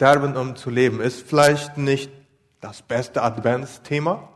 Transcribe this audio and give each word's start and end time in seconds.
Sterben 0.00 0.34
um 0.34 0.56
zu 0.56 0.70
leben 0.70 1.02
ist 1.02 1.28
vielleicht 1.28 1.76
nicht 1.76 2.10
das 2.62 2.80
beste 2.80 3.20
Adventsthema. 3.20 4.30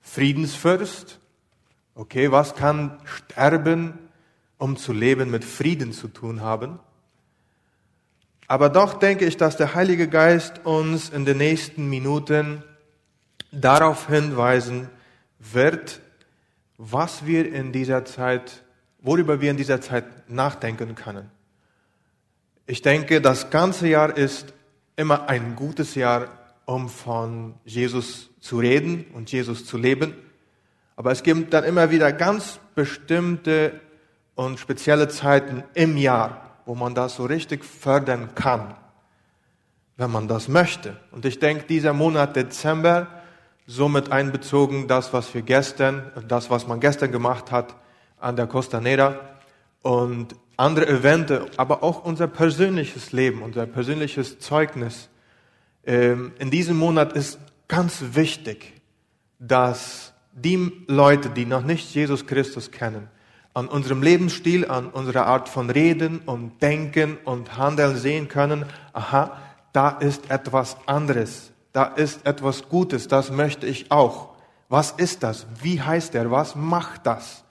Friedensfürst. 0.00 1.20
Okay, 1.94 2.32
was 2.32 2.54
kann 2.54 2.98
Sterben 3.04 3.98
um 4.56 4.78
zu 4.78 4.94
leben 4.94 5.30
mit 5.30 5.44
Frieden 5.44 5.92
zu 5.92 6.08
tun 6.08 6.40
haben? 6.40 6.80
Aber 8.48 8.70
doch 8.70 8.94
denke 8.94 9.26
ich, 9.26 9.36
dass 9.36 9.58
der 9.58 9.74
Heilige 9.74 10.08
Geist 10.08 10.64
uns 10.64 11.10
in 11.10 11.26
den 11.26 11.36
nächsten 11.36 11.90
Minuten 11.90 12.64
darauf 13.52 14.06
hinweisen 14.06 14.88
wird, 15.40 16.00
was 16.78 17.26
wir 17.26 17.52
in 17.52 17.70
dieser 17.72 18.06
Zeit, 18.06 18.64
worüber 19.02 19.42
wir 19.42 19.50
in 19.50 19.58
dieser 19.58 19.82
Zeit 19.82 20.30
nachdenken 20.30 20.94
können. 20.94 21.33
Ich 22.66 22.80
denke, 22.80 23.20
das 23.20 23.50
ganze 23.50 23.88
Jahr 23.88 24.16
ist 24.16 24.54
immer 24.96 25.28
ein 25.28 25.54
gutes 25.54 25.94
Jahr, 25.94 26.28
um 26.64 26.88
von 26.88 27.56
Jesus 27.66 28.30
zu 28.40 28.58
reden 28.58 29.04
und 29.12 29.30
Jesus 29.30 29.66
zu 29.66 29.76
leben. 29.76 30.14
Aber 30.96 31.12
es 31.12 31.22
gibt 31.22 31.52
dann 31.52 31.64
immer 31.64 31.90
wieder 31.90 32.10
ganz 32.10 32.60
bestimmte 32.74 33.80
und 34.34 34.58
spezielle 34.58 35.08
Zeiten 35.08 35.62
im 35.74 35.98
Jahr, 35.98 36.58
wo 36.64 36.74
man 36.74 36.94
das 36.94 37.16
so 37.16 37.26
richtig 37.26 37.66
fördern 37.66 38.34
kann, 38.34 38.74
wenn 39.98 40.10
man 40.10 40.26
das 40.26 40.48
möchte. 40.48 40.96
Und 41.10 41.26
ich 41.26 41.38
denke, 41.40 41.64
dieser 41.66 41.92
Monat 41.92 42.34
Dezember, 42.34 43.08
somit 43.66 44.10
einbezogen 44.10 44.88
das, 44.88 45.12
was 45.12 45.34
wir 45.34 45.42
gestern, 45.42 46.10
das, 46.28 46.48
was 46.48 46.66
man 46.66 46.80
gestern 46.80 47.12
gemacht 47.12 47.50
hat 47.50 47.76
an 48.18 48.36
der 48.36 48.46
Costanera 48.46 49.20
und 49.82 50.34
andere 50.56 50.88
Evente, 50.88 51.46
aber 51.56 51.82
auch 51.82 52.04
unser 52.04 52.26
persönliches 52.26 53.12
Leben, 53.12 53.42
unser 53.42 53.66
persönliches 53.66 54.38
Zeugnis. 54.38 55.08
Ähm, 55.84 56.32
in 56.38 56.50
diesem 56.50 56.76
Monat 56.76 57.12
ist 57.12 57.38
ganz 57.68 58.02
wichtig, 58.12 58.80
dass 59.38 60.12
die 60.32 60.72
Leute, 60.86 61.30
die 61.30 61.46
noch 61.46 61.64
nicht 61.64 61.94
Jesus 61.94 62.26
Christus 62.26 62.70
kennen, 62.70 63.08
an 63.54 63.68
unserem 63.68 64.02
Lebensstil, 64.02 64.68
an 64.68 64.88
unserer 64.88 65.26
Art 65.26 65.48
von 65.48 65.70
Reden 65.70 66.18
und 66.26 66.60
Denken 66.60 67.18
und 67.24 67.56
Handeln 67.56 67.96
sehen 67.96 68.28
können, 68.28 68.66
aha, 68.92 69.38
da 69.72 69.90
ist 69.90 70.30
etwas 70.30 70.76
anderes, 70.86 71.52
da 71.72 71.84
ist 71.84 72.26
etwas 72.26 72.68
Gutes, 72.68 73.06
das 73.06 73.30
möchte 73.30 73.66
ich 73.66 73.90
auch. 73.90 74.34
Was 74.68 74.92
ist 74.92 75.22
das? 75.22 75.46
Wie 75.62 75.80
heißt 75.80 76.14
er? 76.14 76.30
Was 76.30 76.56
macht 76.56 77.06
das? 77.06 77.44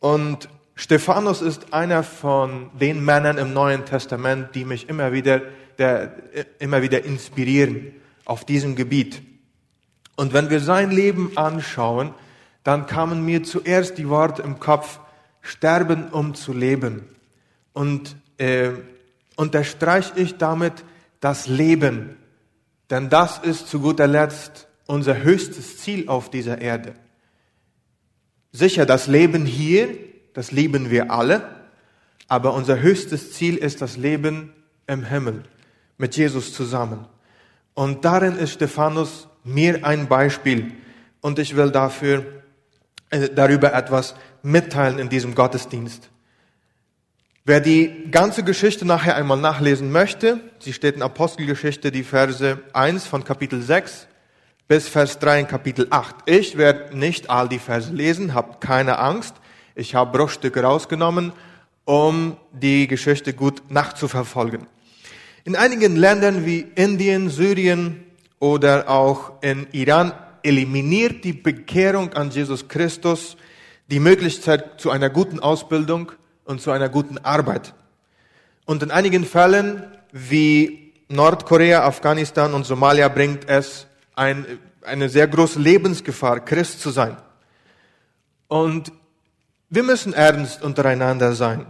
Und 0.00 0.48
Stephanus 0.78 1.40
ist 1.40 1.72
einer 1.72 2.02
von 2.02 2.70
den 2.78 3.02
Männern 3.02 3.38
im 3.38 3.54
Neuen 3.54 3.86
Testament, 3.86 4.54
die 4.54 4.66
mich 4.66 4.90
immer 4.90 5.10
wieder, 5.10 5.40
der, 5.78 6.14
immer 6.58 6.82
wieder 6.82 7.02
inspirieren 7.04 7.92
auf 8.26 8.44
diesem 8.44 8.76
Gebiet. 8.76 9.22
Und 10.16 10.34
wenn 10.34 10.50
wir 10.50 10.60
sein 10.60 10.90
Leben 10.90 11.32
anschauen, 11.36 12.14
dann 12.62 12.86
kamen 12.86 13.24
mir 13.24 13.42
zuerst 13.42 13.96
die 13.96 14.08
Worte 14.10 14.42
im 14.42 14.60
Kopf, 14.60 15.00
sterben 15.40 16.08
um 16.10 16.34
zu 16.34 16.52
leben. 16.52 17.04
Und 17.72 18.16
äh, 18.36 18.72
unterstreiche 19.36 20.12
ich 20.16 20.36
damit 20.36 20.84
das 21.20 21.46
Leben, 21.46 22.16
denn 22.90 23.08
das 23.08 23.38
ist 23.38 23.68
zu 23.68 23.80
guter 23.80 24.06
Letzt 24.06 24.68
unser 24.86 25.22
höchstes 25.22 25.78
Ziel 25.78 26.08
auf 26.08 26.30
dieser 26.30 26.60
Erde. 26.60 26.94
Sicher, 28.52 28.86
das 28.86 29.06
Leben 29.06 29.46
hier, 29.46 29.88
das 30.36 30.52
lieben 30.52 30.90
wir 30.90 31.10
alle, 31.10 31.48
aber 32.28 32.52
unser 32.52 32.78
höchstes 32.78 33.32
Ziel 33.32 33.56
ist 33.56 33.80
das 33.80 33.96
Leben 33.96 34.52
im 34.86 35.02
Himmel 35.02 35.44
mit 35.96 36.14
Jesus 36.14 36.52
zusammen. 36.52 37.06
Und 37.72 38.04
darin 38.04 38.36
ist 38.36 38.52
Stephanus 38.52 39.28
mir 39.44 39.86
ein 39.86 40.08
Beispiel 40.08 40.72
und 41.22 41.38
ich 41.38 41.56
will 41.56 41.70
dafür 41.70 42.26
äh, 43.08 43.30
darüber 43.30 43.72
etwas 43.72 44.14
mitteilen 44.42 44.98
in 44.98 45.08
diesem 45.08 45.34
Gottesdienst. 45.34 46.10
Wer 47.46 47.60
die 47.60 48.10
ganze 48.10 48.42
Geschichte 48.42 48.84
nachher 48.84 49.16
einmal 49.16 49.38
nachlesen 49.38 49.90
möchte, 49.90 50.40
sie 50.58 50.74
steht 50.74 50.96
in 50.96 51.02
Apostelgeschichte, 51.02 51.90
die 51.90 52.04
Verse 52.04 52.58
1 52.74 53.06
von 53.06 53.24
Kapitel 53.24 53.62
6 53.62 54.06
bis 54.68 54.86
Vers 54.86 55.18
3 55.18 55.40
in 55.40 55.48
Kapitel 55.48 55.86
8. 55.88 56.14
Ich 56.26 56.58
werde 56.58 56.94
nicht 56.94 57.30
all 57.30 57.48
die 57.48 57.58
Verse 57.58 57.90
lesen, 57.90 58.34
habt 58.34 58.60
keine 58.60 58.98
Angst. 58.98 59.34
Ich 59.78 59.94
habe 59.94 60.16
Bruchstücke 60.16 60.62
rausgenommen, 60.62 61.34
um 61.84 62.38
die 62.50 62.88
Geschichte 62.88 63.34
gut 63.34 63.62
nachzuverfolgen. 63.68 64.66
In 65.44 65.54
einigen 65.54 65.96
Ländern 65.96 66.46
wie 66.46 66.60
Indien, 66.76 67.28
Syrien 67.28 68.02
oder 68.38 68.88
auch 68.88 69.32
in 69.42 69.66
Iran 69.72 70.12
eliminiert 70.42 71.24
die 71.24 71.34
Bekehrung 71.34 72.14
an 72.14 72.30
Jesus 72.30 72.68
Christus 72.68 73.36
die 73.90 74.00
Möglichkeit 74.00 74.80
zu 74.80 74.90
einer 74.90 75.10
guten 75.10 75.40
Ausbildung 75.40 76.10
und 76.46 76.62
zu 76.62 76.70
einer 76.70 76.88
guten 76.88 77.18
Arbeit. 77.18 77.74
Und 78.64 78.82
in 78.82 78.90
einigen 78.90 79.26
Fällen 79.26 79.84
wie 80.10 80.94
Nordkorea, 81.08 81.84
Afghanistan 81.84 82.54
und 82.54 82.64
Somalia 82.64 83.08
bringt 83.08 83.46
es 83.46 83.86
ein, 84.14 84.46
eine 84.80 85.10
sehr 85.10 85.28
große 85.28 85.58
Lebensgefahr, 85.58 86.40
Christ 86.40 86.80
zu 86.80 86.88
sein. 86.88 87.18
Und 88.48 88.90
wir 89.68 89.82
müssen 89.82 90.12
ernst 90.12 90.62
untereinander 90.62 91.34
sein. 91.34 91.66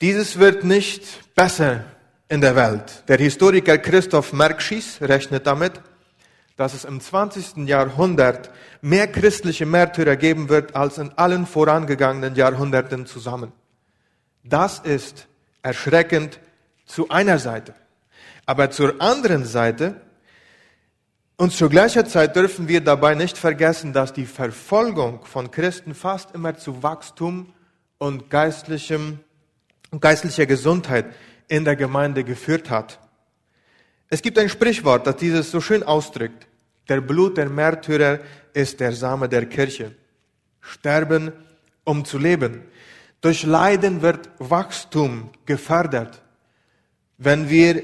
Dieses 0.00 0.38
wird 0.38 0.64
nicht 0.64 1.34
besser 1.34 1.84
in 2.28 2.40
der 2.40 2.56
Welt. 2.56 3.04
Der 3.08 3.18
Historiker 3.18 3.76
Christoph 3.76 4.32
Merkschis 4.32 4.98
rechnet 5.02 5.46
damit, 5.46 5.72
dass 6.56 6.74
es 6.74 6.84
im 6.84 7.00
20. 7.00 7.68
Jahrhundert 7.68 8.50
mehr 8.80 9.06
christliche 9.08 9.66
Märtyrer 9.66 10.16
geben 10.16 10.48
wird 10.48 10.76
als 10.76 10.98
in 10.98 11.10
allen 11.16 11.46
vorangegangenen 11.46 12.34
Jahrhunderten 12.34 13.06
zusammen. 13.06 13.52
Das 14.44 14.78
ist 14.78 15.26
erschreckend 15.62 16.38
zu 16.86 17.08
einer 17.08 17.38
Seite. 17.38 17.74
Aber 18.46 18.70
zur 18.70 19.00
anderen 19.00 19.44
Seite 19.44 20.00
und 21.40 21.54
zu 21.54 21.70
gleicher 21.70 22.04
Zeit 22.04 22.36
dürfen 22.36 22.68
wir 22.68 22.82
dabei 22.82 23.14
nicht 23.14 23.38
vergessen, 23.38 23.94
dass 23.94 24.12
die 24.12 24.26
Verfolgung 24.26 25.24
von 25.24 25.50
Christen 25.50 25.94
fast 25.94 26.34
immer 26.34 26.54
zu 26.58 26.82
Wachstum 26.82 27.46
und 27.96 28.28
geistlichem, 28.28 29.20
geistlicher 29.98 30.44
Gesundheit 30.44 31.06
in 31.48 31.64
der 31.64 31.76
Gemeinde 31.76 32.24
geführt 32.24 32.68
hat. 32.68 32.98
Es 34.10 34.20
gibt 34.20 34.38
ein 34.38 34.50
Sprichwort, 34.50 35.06
das 35.06 35.16
dieses 35.16 35.50
so 35.50 35.62
schön 35.62 35.82
ausdrückt. 35.82 36.46
Der 36.90 37.00
Blut 37.00 37.38
der 37.38 37.48
Märtyrer 37.48 38.18
ist 38.52 38.78
der 38.78 38.92
Same 38.92 39.26
der 39.26 39.46
Kirche. 39.46 39.94
Sterben, 40.60 41.32
um 41.84 42.04
zu 42.04 42.18
leben. 42.18 42.64
Durch 43.22 43.44
Leiden 43.44 44.02
wird 44.02 44.28
Wachstum 44.38 45.30
gefördert. 45.46 46.20
Wenn 47.16 47.48
wir 47.48 47.82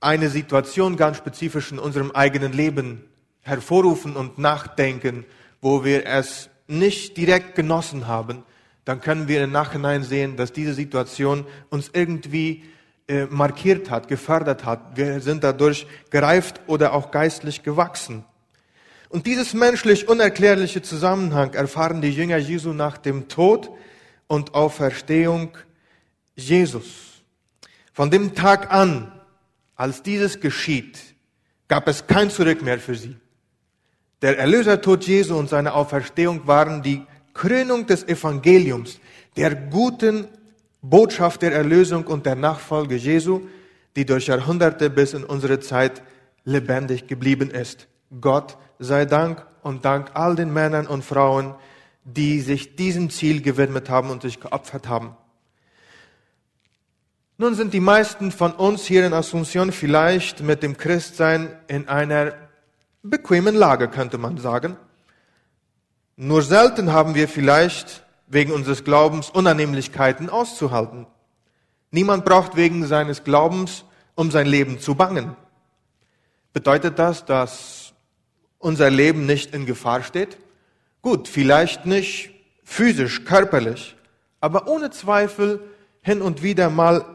eine 0.00 0.28
Situation 0.28 0.96
ganz 0.96 1.16
spezifisch 1.16 1.72
in 1.72 1.78
unserem 1.78 2.10
eigenen 2.12 2.52
Leben 2.52 3.04
hervorrufen 3.40 4.16
und 4.16 4.38
nachdenken, 4.38 5.24
wo 5.60 5.84
wir 5.84 6.06
es 6.06 6.50
nicht 6.66 7.16
direkt 7.16 7.54
genossen 7.54 8.06
haben, 8.06 8.44
dann 8.84 9.00
können 9.00 9.28
wir 9.28 9.42
im 9.42 9.52
Nachhinein 9.52 10.02
sehen, 10.02 10.36
dass 10.36 10.52
diese 10.52 10.74
Situation 10.74 11.46
uns 11.70 11.90
irgendwie 11.92 12.64
äh, 13.08 13.26
markiert 13.26 13.90
hat, 13.90 14.08
gefördert 14.08 14.64
hat. 14.64 14.96
Wir 14.96 15.20
sind 15.20 15.44
dadurch 15.44 15.86
gereift 16.10 16.60
oder 16.66 16.92
auch 16.92 17.10
geistlich 17.10 17.62
gewachsen. 17.62 18.24
Und 19.08 19.26
dieses 19.26 19.54
menschlich 19.54 20.08
unerklärliche 20.08 20.82
Zusammenhang 20.82 21.54
erfahren 21.54 22.02
die 22.02 22.10
Jünger 22.10 22.36
Jesu 22.36 22.74
nach 22.74 22.98
dem 22.98 23.28
Tod 23.28 23.70
und 24.26 24.54
Auferstehung 24.54 25.56
Jesus. 26.36 27.22
Von 27.94 28.10
dem 28.10 28.34
Tag 28.34 28.72
an, 28.72 29.10
als 29.78 30.02
dieses 30.02 30.40
geschieht, 30.40 30.98
gab 31.68 31.88
es 31.88 32.06
kein 32.06 32.28
Zurück 32.28 32.62
mehr 32.62 32.78
für 32.78 32.96
sie. 32.96 33.16
Der 34.20 34.36
Erlösertod 34.36 35.04
Jesu 35.06 35.38
und 35.38 35.48
seine 35.48 35.72
Auferstehung 35.72 36.46
waren 36.46 36.82
die 36.82 37.02
Krönung 37.32 37.86
des 37.86 38.06
Evangeliums, 38.06 38.98
der 39.36 39.54
guten 39.54 40.26
Botschaft 40.82 41.42
der 41.42 41.52
Erlösung 41.52 42.04
und 42.06 42.26
der 42.26 42.34
Nachfolge 42.34 42.96
Jesu, 42.96 43.42
die 43.94 44.04
durch 44.04 44.26
Jahrhunderte 44.26 44.90
bis 44.90 45.14
in 45.14 45.22
unsere 45.22 45.60
Zeit 45.60 46.02
lebendig 46.44 47.06
geblieben 47.06 47.50
ist. 47.50 47.86
Gott 48.20 48.58
sei 48.80 49.04
Dank 49.04 49.46
und 49.62 49.84
Dank 49.84 50.10
all 50.14 50.34
den 50.34 50.52
Männern 50.52 50.88
und 50.88 51.04
Frauen, 51.04 51.54
die 52.04 52.40
sich 52.40 52.74
diesem 52.74 53.10
Ziel 53.10 53.42
gewidmet 53.42 53.88
haben 53.90 54.10
und 54.10 54.22
sich 54.22 54.40
geopfert 54.40 54.88
haben. 54.88 55.16
Nun 57.40 57.54
sind 57.54 57.72
die 57.72 57.78
meisten 57.78 58.32
von 58.32 58.50
uns 58.50 58.84
hier 58.84 59.06
in 59.06 59.14
Asunción 59.14 59.70
vielleicht 59.70 60.40
mit 60.40 60.64
dem 60.64 60.76
Christsein 60.76 61.56
in 61.68 61.86
einer 61.86 62.32
bequemen 63.04 63.54
Lage, 63.54 63.86
könnte 63.86 64.18
man 64.18 64.38
sagen. 64.38 64.76
Nur 66.16 66.42
selten 66.42 66.92
haben 66.92 67.14
wir 67.14 67.28
vielleicht 67.28 68.04
wegen 68.26 68.50
unseres 68.50 68.82
Glaubens 68.82 69.30
Unannehmlichkeiten 69.30 70.30
auszuhalten. 70.30 71.06
Niemand 71.92 72.24
braucht 72.24 72.56
wegen 72.56 72.84
seines 72.86 73.22
Glaubens 73.22 73.84
um 74.16 74.32
sein 74.32 74.48
Leben 74.48 74.80
zu 74.80 74.96
bangen. 74.96 75.36
Bedeutet 76.52 76.98
das, 76.98 77.24
dass 77.24 77.92
unser 78.58 78.90
Leben 78.90 79.26
nicht 79.26 79.54
in 79.54 79.64
Gefahr 79.64 80.02
steht? 80.02 80.38
Gut, 81.02 81.28
vielleicht 81.28 81.86
nicht 81.86 82.30
physisch, 82.64 83.24
körperlich, 83.24 83.94
aber 84.40 84.66
ohne 84.66 84.90
Zweifel 84.90 85.60
hin 86.02 86.20
und 86.20 86.42
wieder 86.42 86.68
mal 86.68 87.14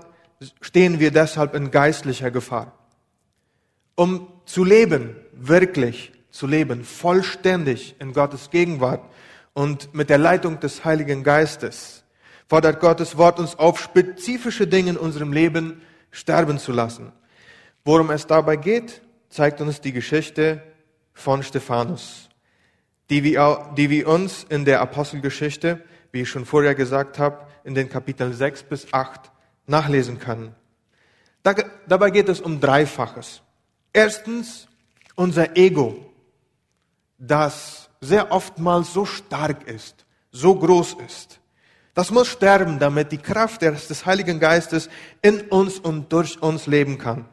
stehen 0.62 1.00
wir 1.00 1.12
deshalb 1.12 1.56
in 1.56 1.72
geistlicher 1.72 2.32
Gefahr. 2.32 2.74
Um 3.96 4.28
zu 4.46 4.64
leben, 4.64 5.16
wirklich 5.32 6.12
zu 6.32 6.48
leben, 6.48 6.84
vollständig 6.84 7.96
in 8.00 8.14
Gottes 8.14 8.50
Gegenwart 8.50 9.02
und 9.54 9.94
mit 9.94 10.10
der 10.10 10.18
Leitung 10.18 10.60
des 10.60 10.84
Heiligen 10.84 11.24
Geistes, 11.24 12.04
fordert 12.48 12.80
Gottes 12.80 13.18
Wort 13.18 13.40
uns 13.40 13.56
auf, 13.58 13.80
spezifische 13.80 14.68
Dinge 14.68 14.92
in 14.92 14.98
unserem 14.98 15.32
Leben 15.32 15.82
sterben 16.12 16.58
zu 16.58 16.72
lassen. 16.72 17.12
Worum 17.86 18.10
es 18.10 18.28
dabei 18.28 18.56
geht, 18.56 19.02
zeigt 19.30 19.62
uns 19.62 19.82
die 19.82 19.92
Geschichte 19.92 20.64
von 21.14 21.44
Stephanus, 21.44 22.30
die 23.10 23.24
wir, 23.24 24.08
uns 24.08 24.46
in 24.50 24.66
der 24.66 24.82
Apostelgeschichte, 24.82 25.84
wie 26.12 26.22
ich 26.22 26.30
schon 26.30 26.46
vorher 26.46 26.76
gesagt 26.76 27.20
habe, 27.20 27.46
in 27.64 27.76
den 27.76 27.90
Kapiteln 27.90 28.34
6 28.34 28.64
bis 28.64 28.94
8 28.94 29.33
nachlesen 29.66 30.20
können. 30.20 30.56
Da, 31.44 31.54
dabei 31.88 32.10
geht 32.10 32.30
es 32.30 32.42
um 32.42 32.60
Dreifaches. 32.60 33.42
Erstens 33.92 34.68
unser 35.16 35.56
Ego, 35.56 36.12
das 37.18 37.90
sehr 38.02 38.32
oftmals 38.32 38.94
so 38.94 39.06
stark 39.06 39.68
ist, 39.68 40.06
so 40.32 40.56
groß 40.56 40.98
ist. 41.06 41.40
Das 41.94 42.10
muss 42.10 42.28
sterben, 42.28 42.80
damit 42.80 43.12
die 43.12 43.20
Kraft 43.20 43.62
des 43.62 44.06
Heiligen 44.06 44.40
Geistes 44.40 44.90
in 45.22 45.42
uns 45.42 45.78
und 45.80 46.12
durch 46.12 46.42
uns 46.42 46.66
leben 46.66 46.98
kann. 46.98 47.26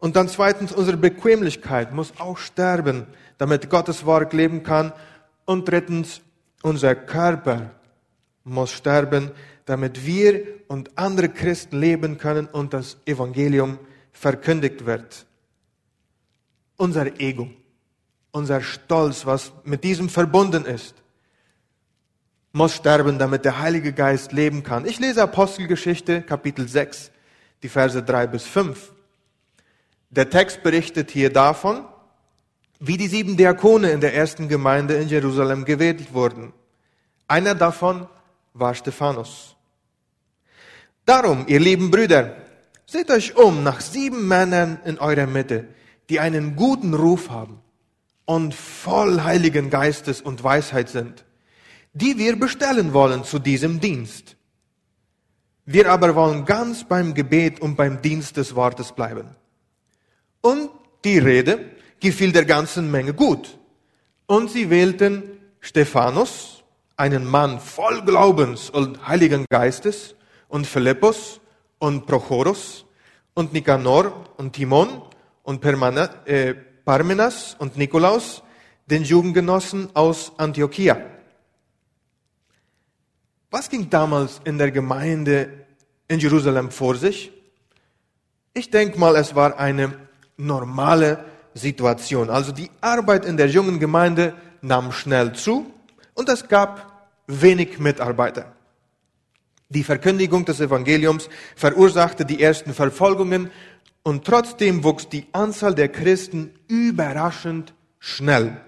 Und 0.00 0.16
dann 0.16 0.28
zweitens, 0.28 0.72
unsere 0.72 0.96
Bequemlichkeit 0.96 1.92
muss 1.92 2.12
auch 2.18 2.36
sterben, 2.36 3.06
damit 3.38 3.70
Gottes 3.70 4.04
Wort 4.04 4.32
leben 4.32 4.64
kann. 4.64 4.92
Und 5.44 5.68
drittens, 5.68 6.20
unser 6.62 6.96
Körper 6.96 7.70
muss 8.42 8.72
sterben, 8.72 9.30
damit 9.64 10.06
wir 10.06 10.44
und 10.68 10.96
andere 10.96 11.28
Christen 11.28 11.78
leben 11.78 12.18
können 12.18 12.46
und 12.46 12.72
das 12.72 12.96
Evangelium 13.06 13.78
verkündigt 14.12 14.86
wird 14.86 15.26
unser 16.82 17.20
Ego, 17.20 17.48
unser 18.32 18.60
Stolz, 18.60 19.24
was 19.24 19.52
mit 19.62 19.84
diesem 19.84 20.08
verbunden 20.08 20.64
ist, 20.64 20.96
muss 22.50 22.74
sterben, 22.74 23.20
damit 23.20 23.44
der 23.44 23.60
Heilige 23.60 23.92
Geist 23.92 24.32
leben 24.32 24.64
kann. 24.64 24.84
Ich 24.84 24.98
lese 24.98 25.22
Apostelgeschichte, 25.22 26.22
Kapitel 26.22 26.66
6, 26.66 27.12
die 27.62 27.68
Verse 27.68 28.02
3 28.02 28.26
bis 28.26 28.44
5. 28.44 28.92
Der 30.10 30.28
Text 30.28 30.64
berichtet 30.64 31.12
hier 31.12 31.32
davon, 31.32 31.84
wie 32.80 32.96
die 32.96 33.06
sieben 33.06 33.36
Diakone 33.36 33.92
in 33.92 34.00
der 34.00 34.14
ersten 34.14 34.48
Gemeinde 34.48 34.94
in 34.94 35.08
Jerusalem 35.08 35.64
gewählt 35.64 36.12
wurden. 36.12 36.52
Einer 37.28 37.54
davon 37.54 38.08
war 38.54 38.74
Stephanus. 38.74 39.56
Darum, 41.04 41.46
ihr 41.48 41.60
lieben 41.60 41.90
Brüder, 41.90 42.36
seht 42.86 43.10
euch 43.10 43.36
um 43.36 43.62
nach 43.62 43.80
sieben 43.80 44.28
Männern 44.28 44.78
in 44.84 44.98
eurer 44.98 45.26
Mitte, 45.26 45.68
die 46.08 46.20
einen 46.20 46.56
guten 46.56 46.94
Ruf 46.94 47.30
haben 47.30 47.60
und 48.24 48.54
voll 48.54 49.22
Heiligen 49.22 49.70
Geistes 49.70 50.20
und 50.20 50.44
Weisheit 50.44 50.88
sind, 50.88 51.24
die 51.92 52.18
wir 52.18 52.38
bestellen 52.38 52.92
wollen 52.92 53.24
zu 53.24 53.38
diesem 53.38 53.80
Dienst. 53.80 54.36
Wir 55.64 55.90
aber 55.90 56.14
wollen 56.14 56.44
ganz 56.44 56.84
beim 56.84 57.14
Gebet 57.14 57.60
und 57.60 57.76
beim 57.76 58.02
Dienst 58.02 58.36
des 58.36 58.54
Wortes 58.54 58.92
bleiben. 58.92 59.28
Und 60.40 60.70
die 61.04 61.18
Rede 61.18 61.70
gefiel 62.00 62.32
der 62.32 62.44
ganzen 62.44 62.90
Menge 62.90 63.14
gut. 63.14 63.58
Und 64.26 64.50
sie 64.50 64.70
wählten 64.70 65.22
Stephanus, 65.60 66.51
einen 66.96 67.24
Mann 67.24 67.60
voll 67.60 68.02
Glaubens 68.02 68.70
und 68.70 69.06
Heiligen 69.06 69.46
Geistes, 69.48 70.14
und 70.52 70.66
Philippus 70.66 71.40
und 71.78 72.06
Prochorus 72.06 72.84
und 73.32 73.54
Nikanor 73.54 74.12
und 74.36 74.52
Timon 74.52 75.02
und 75.42 75.62
Permana, 75.62 76.10
äh, 76.26 76.54
Parmenas 76.84 77.56
und 77.58 77.78
Nikolaus, 77.78 78.42
den 78.86 79.02
Jugendgenossen 79.02 79.88
aus 79.94 80.32
Antiochia. 80.36 81.00
Was 83.50 83.70
ging 83.70 83.88
damals 83.88 84.42
in 84.44 84.58
der 84.58 84.70
Gemeinde 84.70 85.64
in 86.06 86.18
Jerusalem 86.18 86.70
vor 86.70 86.96
sich? 86.96 87.32
Ich 88.52 88.70
denke 88.70 88.98
mal, 88.98 89.16
es 89.16 89.34
war 89.34 89.58
eine 89.58 89.92
normale 90.36 91.24
Situation. 91.54 92.28
Also 92.28 92.52
die 92.52 92.70
Arbeit 92.82 93.24
in 93.24 93.38
der 93.38 93.48
jungen 93.48 93.80
Gemeinde 93.80 94.34
nahm 94.60 94.92
schnell 94.92 95.32
zu 95.32 95.72
und 96.14 96.28
es 96.28 96.48
gab 96.48 97.08
wenig 97.26 97.78
Mitarbeiter. 97.78 98.52
Die 99.68 99.84
Verkündigung 99.84 100.44
des 100.44 100.60
Evangeliums 100.60 101.30
verursachte 101.56 102.26
die 102.26 102.42
ersten 102.42 102.74
Verfolgungen 102.74 103.50
und 104.02 104.24
trotzdem 104.24 104.84
wuchs 104.84 105.08
die 105.08 105.26
Anzahl 105.32 105.74
der 105.74 105.88
Christen 105.88 106.52
überraschend 106.68 107.72
schnell. 107.98 108.60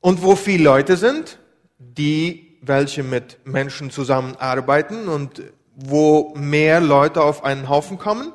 Und 0.00 0.22
wo 0.22 0.34
viele 0.34 0.64
Leute 0.64 0.96
sind, 0.96 1.38
die 1.78 2.58
welche 2.62 3.02
mit 3.02 3.38
Menschen 3.44 3.90
zusammenarbeiten 3.90 5.08
und 5.08 5.42
wo 5.76 6.34
mehr 6.36 6.80
Leute 6.80 7.22
auf 7.22 7.44
einen 7.44 7.68
Haufen 7.68 7.98
kommen, 7.98 8.32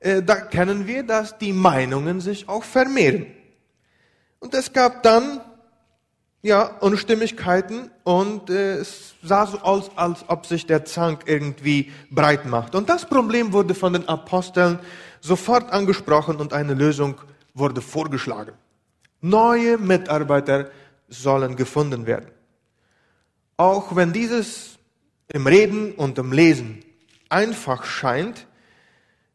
äh, 0.00 0.22
da 0.22 0.36
kennen 0.36 0.86
wir, 0.86 1.02
dass 1.02 1.38
die 1.38 1.52
Meinungen 1.52 2.20
sich 2.20 2.48
auch 2.48 2.64
vermehren. 2.64 3.26
Und 4.38 4.54
es 4.54 4.72
gab 4.72 5.02
dann 5.02 5.40
ja, 6.46 6.62
Unstimmigkeiten 6.78 7.90
und 8.04 8.50
äh, 8.50 8.74
es 8.76 9.14
sah 9.22 9.46
so 9.46 9.58
aus, 9.58 9.90
als 9.96 10.24
ob 10.28 10.46
sich 10.46 10.64
der 10.64 10.84
Zank 10.84 11.24
irgendwie 11.26 11.92
breit 12.10 12.46
macht. 12.46 12.76
Und 12.76 12.88
das 12.88 13.04
Problem 13.04 13.52
wurde 13.52 13.74
von 13.74 13.92
den 13.92 14.08
Aposteln 14.08 14.78
sofort 15.20 15.72
angesprochen 15.72 16.36
und 16.36 16.52
eine 16.52 16.74
Lösung 16.74 17.16
wurde 17.52 17.82
vorgeschlagen. 17.82 18.52
Neue 19.20 19.76
Mitarbeiter 19.76 20.70
sollen 21.08 21.56
gefunden 21.56 22.06
werden. 22.06 22.30
Auch 23.56 23.96
wenn 23.96 24.12
dieses 24.12 24.78
im 25.28 25.48
Reden 25.48 25.92
und 25.94 26.16
im 26.18 26.30
Lesen 26.30 26.84
einfach 27.28 27.84
scheint, 27.84 28.46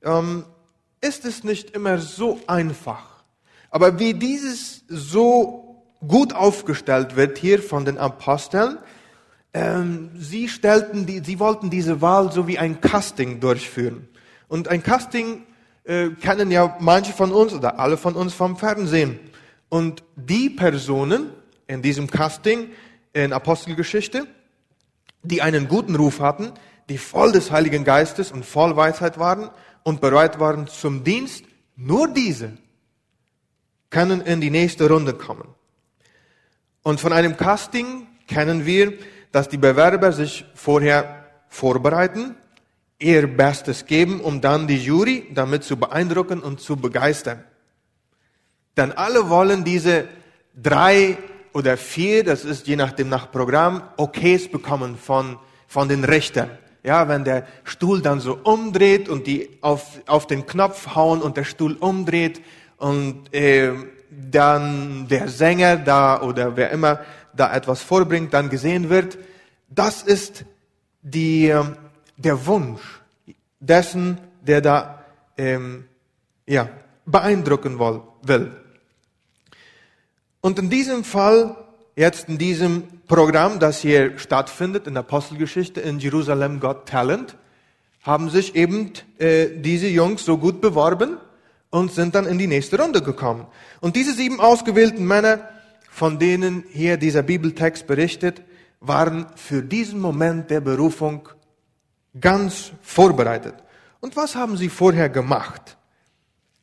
ähm, 0.02 0.46
ist 1.02 1.26
es 1.26 1.44
nicht 1.44 1.72
immer 1.72 1.98
so 1.98 2.40
einfach. 2.48 3.24
Aber 3.70 4.00
wie 4.00 4.14
dieses 4.14 4.84
so 4.88 5.71
gut 6.08 6.34
aufgestellt 6.34 7.16
wird 7.16 7.38
hier 7.38 7.62
von 7.62 7.86
den 7.86 7.98
Aposteln, 7.98 8.78
ähm, 9.54 10.12
sie 10.18 10.48
stellten 10.48 11.06
die, 11.06 11.22
sie 11.24 11.40
wollten 11.40 11.70
diese 11.70 12.02
Wahl 12.02 12.32
so 12.32 12.48
wie 12.48 12.58
ein 12.58 12.80
Casting 12.82 13.40
durchführen. 13.40 14.08
Und 14.48 14.68
ein 14.68 14.82
Casting 14.82 15.44
äh, 15.84 16.10
kennen 16.10 16.52
ja 16.52 16.78
manche 16.80 17.14
von 17.14 17.32
uns 17.32 17.54
oder 17.54 17.80
alle 17.80 17.98
von 17.98 18.16
uns 18.16 18.34
vom 18.34 18.58
Fernsehen. 18.58 19.20
Und 19.70 20.04
die 20.16 20.50
Personen 20.50 21.32
in 21.68 21.82
diesem 21.82 22.10
Casting 22.10 22.70
in 23.14 23.34
Apostelgeschichte, 23.34 24.28
die 25.24 25.42
einen 25.42 25.68
guten 25.68 25.96
Ruf 25.96 26.20
hatten, 26.20 26.52
die 26.90 26.98
voll 26.98 27.32
des 27.32 27.52
Heiligen 27.52 27.84
Geistes 27.84 28.32
und 28.32 28.46
voll 28.46 28.76
Weisheit 28.76 29.18
waren 29.18 29.50
und 29.84 30.02
bereit 30.02 30.40
waren 30.40 30.68
zum 30.68 31.04
Dienst, 31.04 31.46
nur 31.76 32.08
diese 32.08 32.58
können 33.90 34.22
in 34.22 34.42
die 34.42 34.50
nächste 34.50 34.90
Runde 34.90 35.14
kommen. 35.14 35.48
Und 36.84 37.00
von 37.00 37.14
einem 37.14 37.38
Casting 37.38 38.08
kennen 38.28 38.66
wir, 38.66 38.94
dass 39.32 39.50
die 39.50 39.58
Bewerber 39.58 40.12
sich 40.12 40.46
vorher 40.56 41.26
vorbereiten 41.50 42.36
ihr 43.02 43.28
Bestes 43.28 43.86
geben, 43.86 44.22
um 44.22 44.42
dann 44.42 44.68
die 44.68 44.78
Jury 44.78 45.28
damit 45.34 45.64
zu 45.64 45.76
beeindrucken 45.76 46.40
und 46.40 46.62
zu 46.62 46.78
begeistern. 46.78 47.44
Denn 48.78 48.92
alle 48.92 49.30
wollen 49.30 49.64
diese 49.64 50.08
drei 50.56 51.18
oder 51.54 51.78
vier, 51.78 52.24
das 52.24 52.46
ist 52.46 52.68
je 52.68 52.76
nachdem 52.76 53.10
nach 53.10 53.32
Programm, 53.32 53.84
Okays 53.98 54.50
bekommen 54.50 54.98
von, 54.98 55.38
von 55.68 55.90
den 55.90 56.04
Richtern. 56.04 56.52
Ja, 56.84 57.08
wenn 57.08 57.24
der 57.24 57.46
Stuhl 57.64 58.02
dann 58.02 58.20
so 58.20 58.40
umdreht 58.44 59.10
und 59.10 59.28
die 59.28 59.50
auf, 59.62 60.00
auf 60.08 60.26
den 60.26 60.46
Knopf 60.46 60.96
hauen 60.96 61.22
und 61.22 61.38
der 61.38 61.44
Stuhl 61.44 61.74
umdreht 61.74 62.42
und 62.78 63.34
äh, 63.34 63.74
dann 64.12 65.08
der 65.08 65.30
Sänger 65.30 65.78
da 65.78 66.22
oder 66.22 66.58
wer 66.58 66.70
immer 66.72 67.00
da 67.34 67.54
etwas 67.54 67.82
vorbringt, 67.82 68.34
dann 68.34 68.50
gesehen 68.50 68.90
wird, 68.90 69.18
das 69.70 70.04
ist 70.04 70.44
die, 71.02 71.48
ähm, 71.48 71.78
der 72.18 72.46
Wunsch 72.46 72.82
dessen, 73.60 74.18
der 74.42 74.62
da 74.62 75.06
ähm, 75.38 75.86
ja, 76.46 76.70
beeindrucken 77.06 77.80
will. 77.80 78.52
Und 80.42 80.60
in 80.60 80.70
diesem 80.70 81.04
Fall, 81.06 81.56
jetzt 81.96 82.28
in 82.28 82.38
diesem 82.38 82.84
Programm, 83.08 83.60
das 83.60 83.80
hier 83.80 84.18
stattfindet, 84.20 84.88
in 84.88 84.96
der 84.96 85.02
Apostelgeschichte 85.02 85.80
in 85.80 86.00
Jerusalem 86.00 86.60
Got 86.60 86.88
Talent, 86.88 87.38
haben 88.02 88.30
sich 88.30 88.56
eben 88.56 88.92
äh, 89.20 89.48
diese 89.56 89.88
Jungs 89.88 90.26
so 90.26 90.38
gut 90.38 90.60
beworben 90.60 91.18
und 91.72 91.92
sind 91.92 92.14
dann 92.14 92.28
in 92.28 92.38
die 92.38 92.48
nächste 92.48 92.80
Runde 92.80 93.02
gekommen. 93.02 93.48
Und 93.80 93.96
diese 93.96 94.14
sieben 94.14 94.40
ausgewählten 94.40 95.08
Männer, 95.08 95.50
von 95.90 96.20
denen 96.20 96.64
hier 96.70 96.98
dieser 96.98 97.24
Bibeltext 97.24 97.88
berichtet, 97.88 98.44
waren 98.80 99.28
für 99.36 99.64
diesen 99.64 100.00
Moment 100.00 100.50
der 100.50 100.62
Berufung 100.62 101.28
ganz 102.20 102.72
vorbereitet. 102.82 103.56
Und 104.00 104.16
was 104.16 104.36
haben 104.36 104.58
sie 104.58 104.70
vorher 104.70 105.10
gemacht? 105.10 105.78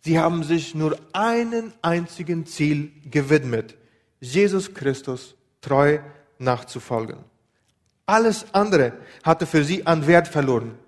Sie 0.00 0.18
haben 0.18 0.42
sich 0.42 0.74
nur 0.74 0.96
einen 1.12 1.72
einzigen 1.82 2.46
Ziel 2.46 2.92
gewidmet, 3.10 3.76
Jesus 4.20 4.74
Christus 4.74 5.36
treu 5.60 5.98
nachzufolgen. 6.38 7.18
Alles 8.06 8.46
andere 8.52 8.94
hatte 9.22 9.46
für 9.46 9.64
sie 9.64 9.86
an 9.86 10.06
Wert 10.06 10.28
verloren. 10.28 10.78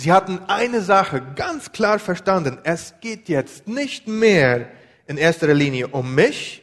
Sie 0.00 0.12
hatten 0.12 0.40
eine 0.46 0.80
Sache 0.80 1.20
ganz 1.36 1.72
klar 1.72 1.98
verstanden. 1.98 2.56
Es 2.64 2.94
geht 3.02 3.28
jetzt 3.28 3.68
nicht 3.68 4.08
mehr 4.08 4.70
in 5.06 5.18
erster 5.18 5.52
Linie 5.52 5.88
um 5.88 6.14
mich 6.14 6.62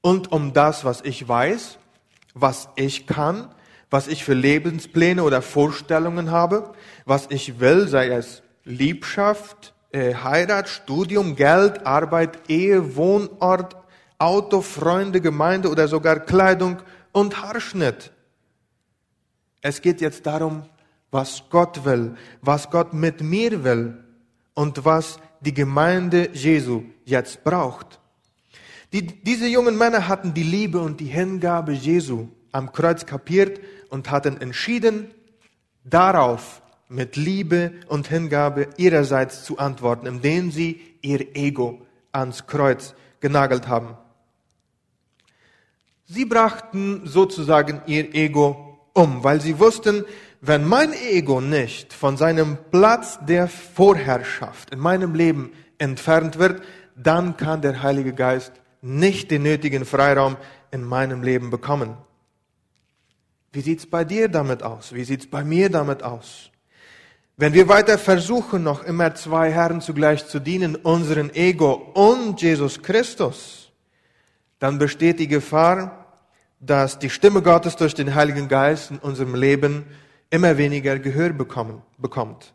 und 0.00 0.30
um 0.30 0.52
das, 0.52 0.84
was 0.84 1.00
ich 1.00 1.26
weiß, 1.26 1.78
was 2.34 2.68
ich 2.76 3.08
kann, 3.08 3.52
was 3.90 4.06
ich 4.06 4.22
für 4.22 4.34
Lebenspläne 4.34 5.24
oder 5.24 5.42
Vorstellungen 5.42 6.30
habe, 6.30 6.72
was 7.04 7.26
ich 7.30 7.58
will, 7.58 7.88
sei 7.88 8.10
es 8.10 8.44
Liebschaft, 8.62 9.74
äh, 9.90 10.14
Heirat, 10.14 10.68
Studium, 10.68 11.34
Geld, 11.34 11.84
Arbeit, 11.84 12.48
Ehe, 12.48 12.94
Wohnort, 12.94 13.74
Auto, 14.18 14.60
Freunde, 14.60 15.20
Gemeinde 15.20 15.68
oder 15.68 15.88
sogar 15.88 16.20
Kleidung 16.20 16.76
und 17.10 17.42
Haarschnitt. 17.42 18.12
Es 19.62 19.82
geht 19.82 20.00
jetzt 20.00 20.24
darum, 20.26 20.62
was 21.10 21.42
Gott 21.50 21.84
will, 21.84 22.14
was 22.42 22.70
Gott 22.70 22.92
mit 22.92 23.22
mir 23.22 23.64
will 23.64 24.04
und 24.54 24.84
was 24.84 25.18
die 25.40 25.54
Gemeinde 25.54 26.30
Jesu 26.32 26.82
jetzt 27.04 27.44
braucht. 27.44 28.00
Die, 28.92 29.06
diese 29.06 29.46
jungen 29.46 29.76
Männer 29.76 30.08
hatten 30.08 30.34
die 30.34 30.42
Liebe 30.42 30.80
und 30.80 31.00
die 31.00 31.06
Hingabe 31.06 31.72
Jesu 31.72 32.28
am 32.52 32.72
Kreuz 32.72 33.06
kapiert 33.06 33.60
und 33.90 34.10
hatten 34.10 34.40
entschieden, 34.40 35.10
darauf 35.84 36.62
mit 36.88 37.16
Liebe 37.16 37.72
und 37.88 38.08
Hingabe 38.08 38.68
ihrerseits 38.76 39.44
zu 39.44 39.58
antworten, 39.58 40.06
indem 40.06 40.50
sie 40.50 40.80
ihr 41.02 41.36
Ego 41.36 41.82
ans 42.12 42.46
Kreuz 42.46 42.94
genagelt 43.20 43.68
haben. 43.68 43.96
Sie 46.06 46.24
brachten 46.24 47.02
sozusagen 47.04 47.82
ihr 47.86 48.14
Ego 48.14 48.78
um, 48.94 49.22
weil 49.22 49.40
sie 49.40 49.58
wussten, 49.58 50.04
wenn 50.40 50.64
mein 50.64 50.92
Ego 50.92 51.40
nicht 51.40 51.92
von 51.92 52.16
seinem 52.16 52.58
Platz 52.70 53.18
der 53.26 53.48
Vorherrschaft 53.48 54.70
in 54.70 54.78
meinem 54.78 55.14
Leben 55.14 55.52
entfernt 55.78 56.38
wird, 56.38 56.62
dann 56.94 57.36
kann 57.36 57.60
der 57.60 57.82
Heilige 57.82 58.12
Geist 58.12 58.52
nicht 58.80 59.30
den 59.30 59.42
nötigen 59.42 59.84
Freiraum 59.84 60.36
in 60.70 60.84
meinem 60.84 61.22
Leben 61.22 61.50
bekommen. 61.50 61.96
Wie 63.52 63.60
sieht's 63.60 63.86
bei 63.86 64.04
dir 64.04 64.28
damit 64.28 64.62
aus? 64.62 64.92
Wie 64.92 65.04
sieht's 65.04 65.26
bei 65.26 65.42
mir 65.42 65.70
damit 65.70 66.02
aus? 66.02 66.50
Wenn 67.36 67.54
wir 67.54 67.68
weiter 67.68 67.98
versuchen, 67.98 68.62
noch 68.62 68.82
immer 68.84 69.14
zwei 69.14 69.50
Herren 69.50 69.80
zugleich 69.80 70.26
zu 70.26 70.40
dienen, 70.40 70.74
unseren 70.76 71.34
Ego 71.34 71.72
und 71.94 72.42
Jesus 72.42 72.82
Christus, 72.82 73.72
dann 74.58 74.78
besteht 74.78 75.20
die 75.20 75.28
Gefahr, 75.28 76.20
dass 76.60 76.98
die 76.98 77.10
Stimme 77.10 77.42
Gottes 77.42 77.76
durch 77.76 77.94
den 77.94 78.14
Heiligen 78.14 78.48
Geist 78.48 78.90
in 78.90 78.98
unserem 78.98 79.36
Leben 79.36 79.86
immer 80.30 80.56
weniger 80.56 80.98
Gehör 80.98 81.30
bekommen, 81.30 81.82
bekommt. 81.96 82.52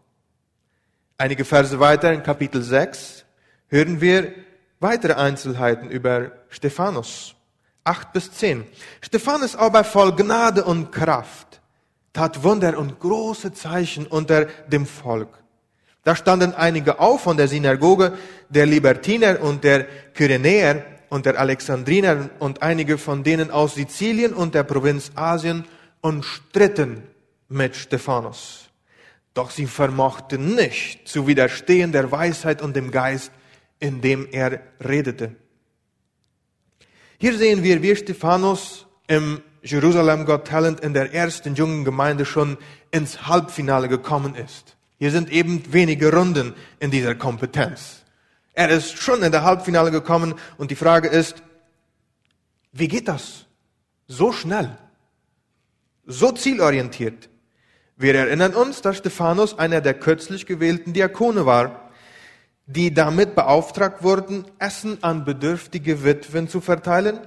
Einige 1.17 1.45
Verse 1.45 1.79
weiter 1.79 2.11
in 2.13 2.23
Kapitel 2.23 2.61
6 2.61 3.25
hören 3.67 4.01
wir 4.01 4.33
weitere 4.79 5.13
Einzelheiten 5.13 5.89
über 5.89 6.31
Stephanus. 6.49 7.35
8 7.85 8.13
bis 8.13 8.31
10. 8.31 8.65
Stephanus 9.01 9.55
aber 9.55 9.83
voll 9.83 10.15
Gnade 10.15 10.63
und 10.63 10.91
Kraft 10.91 11.61
tat 12.13 12.43
Wunder 12.43 12.77
und 12.77 12.99
große 12.99 13.53
Zeichen 13.53 14.05
unter 14.05 14.45
dem 14.67 14.85
Volk. 14.85 15.29
Da 16.03 16.15
standen 16.15 16.53
einige 16.53 16.99
auf 16.99 17.21
von 17.21 17.37
der 17.37 17.47
Synagoge 17.47 18.17
der 18.49 18.65
Libertiner 18.65 19.41
und 19.41 19.63
der 19.63 19.85
Kyrenäer 20.13 20.85
und 21.09 21.25
der 21.25 21.39
Alexandriner 21.39 22.29
und 22.39 22.61
einige 22.61 22.97
von 22.97 23.23
denen 23.23 23.49
aus 23.49 23.75
Sizilien 23.75 24.33
und 24.33 24.53
der 24.53 24.63
Provinz 24.63 25.11
Asien 25.15 25.65
und 26.01 26.23
stritten 26.23 27.03
mit 27.49 27.75
Stephanus. 27.75 28.69
Doch 29.33 29.49
sie 29.49 29.67
vermochten 29.67 30.55
nicht 30.55 31.07
zu 31.07 31.27
widerstehen 31.27 31.91
der 31.91 32.11
Weisheit 32.11 32.61
und 32.61 32.75
dem 32.75 32.91
Geist, 32.91 33.31
in 33.79 34.01
dem 34.01 34.27
er 34.31 34.61
redete. 34.79 35.35
Hier 37.17 37.37
sehen 37.37 37.63
wir, 37.63 37.81
wie 37.81 37.95
Stephanus 37.95 38.85
im 39.07 39.41
Jerusalem 39.61 40.25
Got 40.25 40.47
Talent 40.47 40.81
in 40.81 40.93
der 40.93 41.13
ersten 41.13 41.55
jungen 41.55 41.85
Gemeinde 41.85 42.25
schon 42.25 42.57
ins 42.91 43.27
Halbfinale 43.27 43.87
gekommen 43.87 44.35
ist. 44.35 44.75
Hier 44.99 45.11
sind 45.11 45.31
eben 45.31 45.63
wenige 45.71 46.13
Runden 46.13 46.53
in 46.79 46.91
dieser 46.91 47.15
Kompetenz. 47.15 48.03
Er 48.53 48.69
ist 48.69 48.97
schon 48.97 49.23
in 49.23 49.31
der 49.31 49.43
Halbfinale 49.43 49.89
gekommen 49.89 50.35
und 50.57 50.69
die 50.69 50.75
Frage 50.75 51.07
ist, 51.07 51.41
wie 52.71 52.87
geht 52.87 53.07
das? 53.07 53.45
So 54.07 54.31
schnell, 54.31 54.77
so 56.05 56.31
zielorientiert. 56.31 57.29
Wir 57.95 58.15
erinnern 58.15 58.53
uns, 58.53 58.81
dass 58.81 58.97
Stephanus 58.97 59.57
einer 59.59 59.81
der 59.81 59.93
kürzlich 59.93 60.45
gewählten 60.45 60.93
Diakone 60.93 61.45
war, 61.45 61.91
die 62.65 62.93
damit 62.93 63.35
beauftragt 63.35 64.03
wurden, 64.03 64.45
Essen 64.57 65.03
an 65.03 65.25
bedürftige 65.25 66.03
Witwen 66.03 66.47
zu 66.47 66.61
verteilen 66.61 67.19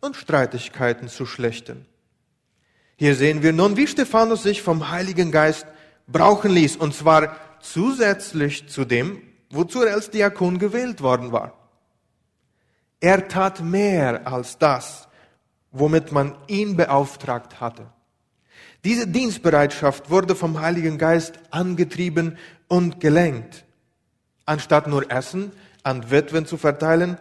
und 0.00 0.16
Streitigkeiten 0.16 1.08
zu 1.08 1.26
schlechten. 1.26 1.86
Hier 2.96 3.14
sehen 3.14 3.42
wir 3.42 3.52
nun, 3.52 3.76
wie 3.76 3.86
Stephanus 3.86 4.42
sich 4.42 4.62
vom 4.62 4.90
Heiligen 4.90 5.30
Geist 5.30 5.66
brauchen 6.06 6.50
ließ, 6.50 6.76
und 6.76 6.94
zwar 6.94 7.36
zusätzlich 7.60 8.68
zu 8.68 8.84
dem, 8.84 9.22
wozu 9.50 9.82
er 9.82 9.94
als 9.94 10.10
Diakon 10.10 10.58
gewählt 10.58 11.00
worden 11.00 11.32
war. 11.32 11.54
Er 13.00 13.28
tat 13.28 13.62
mehr 13.62 14.26
als 14.26 14.58
das, 14.58 15.08
womit 15.72 16.12
man 16.12 16.36
ihn 16.46 16.76
beauftragt 16.76 17.60
hatte. 17.60 17.86
Diese 18.84 19.06
Dienstbereitschaft 19.06 20.10
wurde 20.10 20.34
vom 20.34 20.60
Heiligen 20.60 20.96
Geist 20.96 21.38
angetrieben 21.50 22.38
und 22.68 23.00
gelenkt. 23.00 23.64
Anstatt 24.46 24.86
nur 24.86 25.10
Essen 25.10 25.52
an 25.82 26.10
Witwen 26.10 26.46
zu 26.46 26.56
verteilen, 26.56 27.18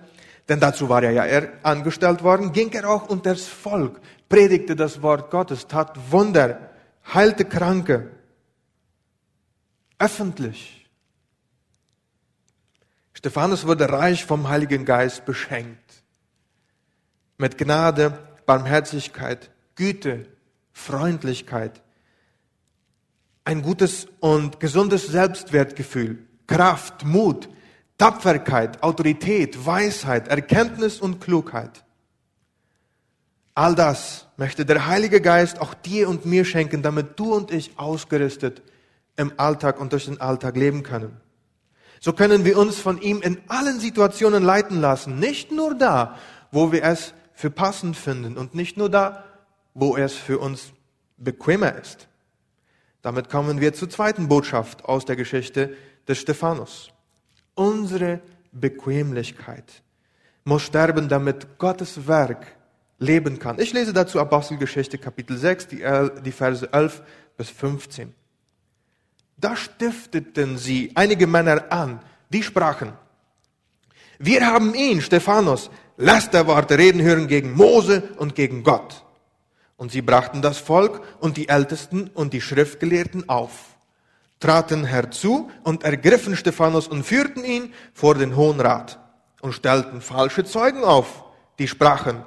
denn 0.47 0.59
dazu 0.59 0.89
war 0.89 1.03
er 1.03 1.11
ja 1.11 1.41
angestellt 1.63 2.23
worden, 2.23 2.53
ging 2.53 2.71
er 2.71 2.89
auch 2.89 3.09
unter 3.09 3.31
das 3.31 3.45
Volk, 3.45 3.99
predigte 4.29 4.75
das 4.75 5.01
Wort 5.01 5.29
Gottes, 5.31 5.67
tat 5.67 5.97
Wunder, 6.11 6.71
heilte 7.13 7.45
Kranke, 7.45 8.09
öffentlich. 9.99 10.87
Stephanus 13.13 13.67
wurde 13.67 13.89
reich 13.89 14.25
vom 14.25 14.47
Heiligen 14.47 14.85
Geist 14.85 15.25
beschenkt. 15.25 16.03
Mit 17.37 17.57
Gnade, 17.57 18.17
Barmherzigkeit, 18.45 19.51
Güte, 19.75 20.25
Freundlichkeit, 20.79 21.81
ein 23.43 23.62
gutes 23.62 24.07
und 24.19 24.59
gesundes 24.59 25.07
Selbstwertgefühl, 25.07 26.25
Kraft, 26.48 27.05
Mut, 27.05 27.50
Tapferkeit, 27.98 28.81
Autorität, 28.81 29.65
Weisheit, 29.65 30.29
Erkenntnis 30.29 31.00
und 31.00 31.19
Klugheit. 31.19 31.83
All 33.53 33.75
das 33.75 34.27
möchte 34.38 34.65
der 34.65 34.88
Heilige 34.88 35.19
Geist 35.19 35.59
auch 35.59 35.74
dir 35.74 36.07
und 36.07 36.25
mir 36.25 36.45
schenken, 36.45 36.81
damit 36.81 37.19
du 37.19 37.33
und 37.33 37.51
ich 37.51 37.77
ausgerüstet 37.77 38.62
im 39.17 39.33
Alltag 39.38 39.81
und 39.81 39.91
durch 39.91 40.05
den 40.05 40.21
Alltag 40.21 40.55
leben 40.55 40.81
können. 40.81 41.17
So 42.00 42.13
können 42.13 42.45
wir 42.45 42.57
uns 42.57 42.79
von 42.79 43.01
ihm 43.01 43.21
in 43.21 43.41
allen 43.50 43.81
Situationen 43.81 44.43
leiten 44.43 44.79
lassen, 44.79 45.19
nicht 45.19 45.51
nur 45.51 45.75
da, 45.75 46.15
wo 46.51 46.71
wir 46.71 46.83
es 46.83 47.13
für 47.33 47.50
passend 47.50 47.98
finden 47.98 48.38
und 48.38 48.55
nicht 48.55 48.77
nur 48.77 48.89
da, 48.89 49.25
wo 49.79 49.95
es 49.95 50.13
für 50.13 50.39
uns 50.39 50.74
bequemer 51.17 51.75
ist. 51.75 52.07
Damit 53.01 53.29
kommen 53.29 53.62
wir 53.62 53.74
zur 53.74 53.89
zweiten 53.89 54.27
Botschaft 54.27 54.86
aus 54.86 55.05
der 55.05 55.15
Geschichte 55.15 55.75
des 56.07 56.17
Stephanus. 56.17 56.91
Unsere 57.55 58.21
Bequemlichkeit 58.51 59.81
muss 60.43 60.63
sterben, 60.63 61.07
damit 61.07 61.57
Gottes 61.57 62.07
Werk 62.07 62.48
leben 62.98 63.39
kann. 63.39 63.59
Ich 63.59 63.71
lese 63.74 63.93
dazu 63.93 64.19
Apostelgeschichte 64.19 64.98
Kapitel 64.98 65.38
6, 65.38 65.67
die, 65.67 65.83
die 66.25 66.31
Verse 66.31 66.67
11 66.71 67.01
bis 67.38 67.50
15. 67.50 68.13
Da 69.38 69.55
stifteten 69.55 70.57
sie 70.57 70.91
einige 70.95 71.27
Männer 71.27 71.71
an, 71.71 72.01
die 72.29 72.43
sprachen, 72.43 72.93
wir 74.21 74.45
haben 74.45 74.75
ihn, 74.75 75.00
Stephanus, 75.00 75.71
Lasterworte 75.95 76.77
reden 76.77 77.01
hören 77.01 77.27
gegen 77.27 77.53
Mose 77.53 78.03
und 78.17 78.36
gegen 78.36 78.63
Gott. 78.63 79.05
Und 79.79 79.93
sie 79.93 80.01
brachten 80.01 80.41
das 80.41 80.57
Volk 80.57 81.01
und 81.21 81.38
die 81.38 81.48
Ältesten 81.48 82.09
und 82.13 82.33
die 82.33 82.41
Schriftgelehrten 82.41 83.29
auf. 83.29 83.77
traten 84.41 84.83
herzu 84.86 85.50
und 85.63 85.83
ergriffen 85.83 86.36
Stephanus 86.36 86.88
und 86.88 87.03
führten 87.03 87.45
ihn 87.45 87.74
vor 87.93 88.15
den 88.15 88.36
Hohen 88.36 88.59
Rat 88.59 89.00
und 89.41 89.53
stellten 89.53 90.01
falsche 90.01 90.43
Zeugen 90.43 90.83
auf, 90.83 91.24
die 91.59 91.67
sprachen, 91.67 92.24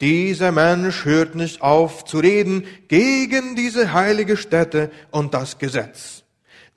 dieser 0.00 0.52
Mensch 0.52 1.04
hört 1.04 1.34
nicht 1.34 1.60
auf 1.60 2.04
zu 2.04 2.18
reden 2.18 2.66
gegen 2.88 3.54
diese 3.56 3.92
heilige 3.92 4.36
Stätte 4.36 4.90
und 5.10 5.34
das 5.34 5.58
Gesetz. 5.58 6.22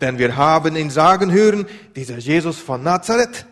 Denn 0.01 0.17
wir 0.17 0.35
haben 0.35 0.75
ihn 0.75 0.89
sagen 0.89 1.31
hören, 1.31 1.67
dieser 1.95 2.17
Jesus 2.17 2.57
von 2.57 2.81
Nazareth 2.83 3.45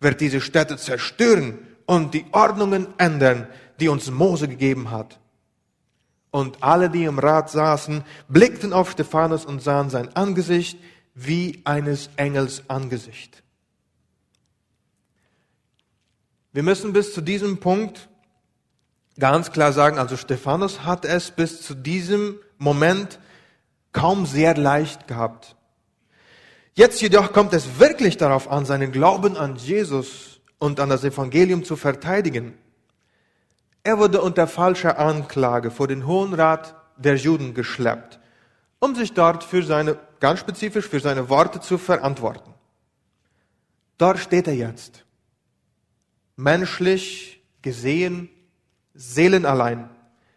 wird 0.00 0.20
diese 0.20 0.40
Stätte 0.40 0.76
zerstören 0.76 1.58
und 1.86 2.14
die 2.14 2.26
Ordnungen 2.32 2.86
ändern, 2.98 3.48
die 3.78 3.88
uns 3.88 4.10
Mose 4.10 4.46
gegeben 4.48 4.90
hat. 4.90 5.20
Und 6.32 6.62
alle, 6.62 6.90
die 6.90 7.04
im 7.04 7.20
Rat 7.20 7.50
saßen, 7.50 8.02
blickten 8.26 8.72
auf 8.72 8.90
Stephanus 8.90 9.44
und 9.44 9.62
sahen 9.62 9.90
sein 9.90 10.16
Angesicht 10.16 10.78
wie 11.14 11.60
eines 11.64 12.10
Engels 12.16 12.62
Angesicht. 12.68 13.44
Wir 16.52 16.62
müssen 16.62 16.92
bis 16.92 17.14
zu 17.14 17.20
diesem 17.20 17.58
Punkt 17.58 18.08
ganz 19.18 19.52
klar 19.52 19.72
sagen, 19.72 19.98
also 19.98 20.16
Stephanus 20.16 20.84
hat 20.84 21.04
es 21.04 21.30
bis 21.30 21.62
zu 21.62 21.74
diesem 21.74 22.38
Moment 22.58 23.18
kaum 23.92 24.26
sehr 24.26 24.56
leicht 24.56 25.06
gehabt. 25.06 25.54
Jetzt 26.74 27.02
jedoch 27.02 27.32
kommt 27.32 27.52
es 27.52 27.78
wirklich 27.78 28.16
darauf 28.16 28.50
an, 28.50 28.64
seinen 28.64 28.90
Glauben 28.90 29.36
an 29.36 29.56
Jesus 29.56 30.40
und 30.58 30.80
an 30.80 30.88
das 30.88 31.04
Evangelium 31.04 31.64
zu 31.64 31.76
verteidigen. 31.76 32.54
Er 33.84 33.98
wurde 33.98 34.20
unter 34.20 34.46
falscher 34.46 34.98
Anklage 34.98 35.70
vor 35.70 35.88
den 35.88 36.06
Hohen 36.06 36.34
Rat 36.34 36.76
der 36.96 37.16
Juden 37.16 37.54
geschleppt, 37.54 38.20
um 38.78 38.94
sich 38.94 39.12
dort 39.12 39.42
für 39.42 39.62
seine, 39.62 39.98
ganz 40.20 40.40
spezifisch 40.40 40.88
für 40.88 41.00
seine 41.00 41.28
Worte 41.28 41.60
zu 41.60 41.78
verantworten. 41.78 42.54
Dort 43.98 44.18
steht 44.18 44.46
er 44.46 44.54
jetzt. 44.54 45.04
Menschlich 46.36 47.42
gesehen, 47.60 48.28
seelenallein. 48.94 49.90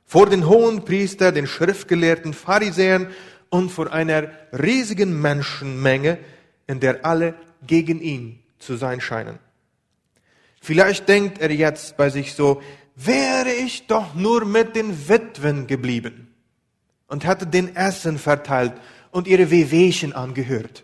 Vor 0.06 0.28
den 0.28 0.48
hohen 0.48 0.86
Priester, 0.86 1.32
den 1.32 1.48
schriftgelehrten 1.48 2.34
Pharisäern 2.34 3.08
und 3.50 3.70
vor 3.72 3.92
einer 3.92 4.30
riesigen 4.52 5.22
Menschenmenge, 5.22 6.20
in 6.68 6.80
der 6.80 7.06
alle 7.06 7.36
gegen 7.66 8.02
ihn 8.02 8.44
zu 8.60 8.76
sein 8.76 9.02
scheinen. 9.02 9.40
Vielleicht 10.62 11.08
denkt 11.08 11.40
er 11.40 11.52
jetzt 11.52 11.96
bei 11.96 12.10
sich 12.10 12.34
so, 12.34 12.62
wäre 12.96 13.52
ich 13.52 13.88
doch 13.88 14.14
nur 14.16 14.46
mit 14.46 14.76
den 14.76 15.08
Witwen 15.10 15.68
geblieben 15.68 16.34
und 17.08 17.26
hätte 17.26 17.46
den 17.46 17.76
Essen 17.76 18.18
verteilt 18.18 18.74
und 19.12 19.28
ihre 19.28 19.52
Wehwehchen 19.52 20.14
angehört. 20.14 20.84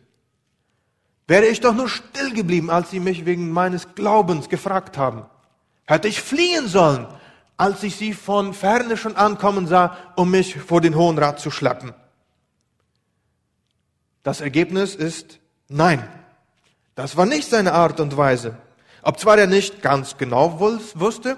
Wäre 1.28 1.46
ich 1.46 1.62
doch 1.62 1.74
nur 1.74 1.88
still 1.88 2.34
geblieben, 2.34 2.70
als 2.70 2.92
sie 2.92 3.00
mich 3.00 3.26
wegen 3.26 3.52
meines 3.52 3.96
Glaubens 3.96 4.50
gefragt 4.50 4.98
haben. 4.98 5.26
Hätte 5.86 6.10
ich 6.10 6.22
fliehen 6.22 6.68
sollen, 6.68 7.08
als 7.56 7.84
ich 7.84 7.96
sie 7.96 8.14
von 8.14 8.54
ferne 8.54 8.98
schon 8.98 9.16
ankommen 9.16 9.68
sah, 9.68 9.96
um 10.16 10.32
mich 10.32 10.58
vor 10.58 10.82
den 10.82 10.96
Hohen 10.96 11.18
Rat 11.18 11.40
zu 11.40 11.52
schleppen. 11.52 11.94
Das 14.24 14.42
Ergebnis 14.42 14.96
ist 14.96 15.40
nein. 15.68 16.08
Das 16.96 17.16
war 17.18 17.26
nicht 17.26 17.50
seine 17.50 17.74
Art 17.74 18.00
und 18.00 18.18
Weise. 18.18 18.58
Ob 19.02 19.20
zwar 19.20 19.38
er 19.38 19.48
nicht 19.48 19.82
ganz 19.82 20.18
genau 20.18 20.60
wusste, 20.60 21.38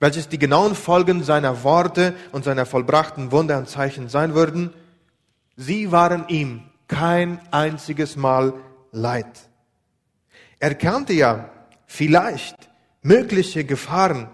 welches 0.00 0.28
die 0.28 0.38
genauen 0.38 0.74
Folgen 0.74 1.22
seiner 1.22 1.62
Worte 1.62 2.14
und 2.32 2.44
seiner 2.44 2.66
vollbrachten 2.66 3.32
Wunder 3.32 3.58
und 3.58 3.68
Zeichen 3.68 4.08
sein 4.08 4.34
würden, 4.34 4.72
sie 5.56 5.92
waren 5.92 6.28
ihm 6.28 6.62
kein 6.88 7.40
einziges 7.50 8.16
Mal 8.16 8.54
leid. 8.92 9.48
Er 10.58 10.74
kannte 10.74 11.12
ja 11.12 11.50
vielleicht 11.86 12.70
mögliche 13.02 13.64
Gefahren, 13.64 14.28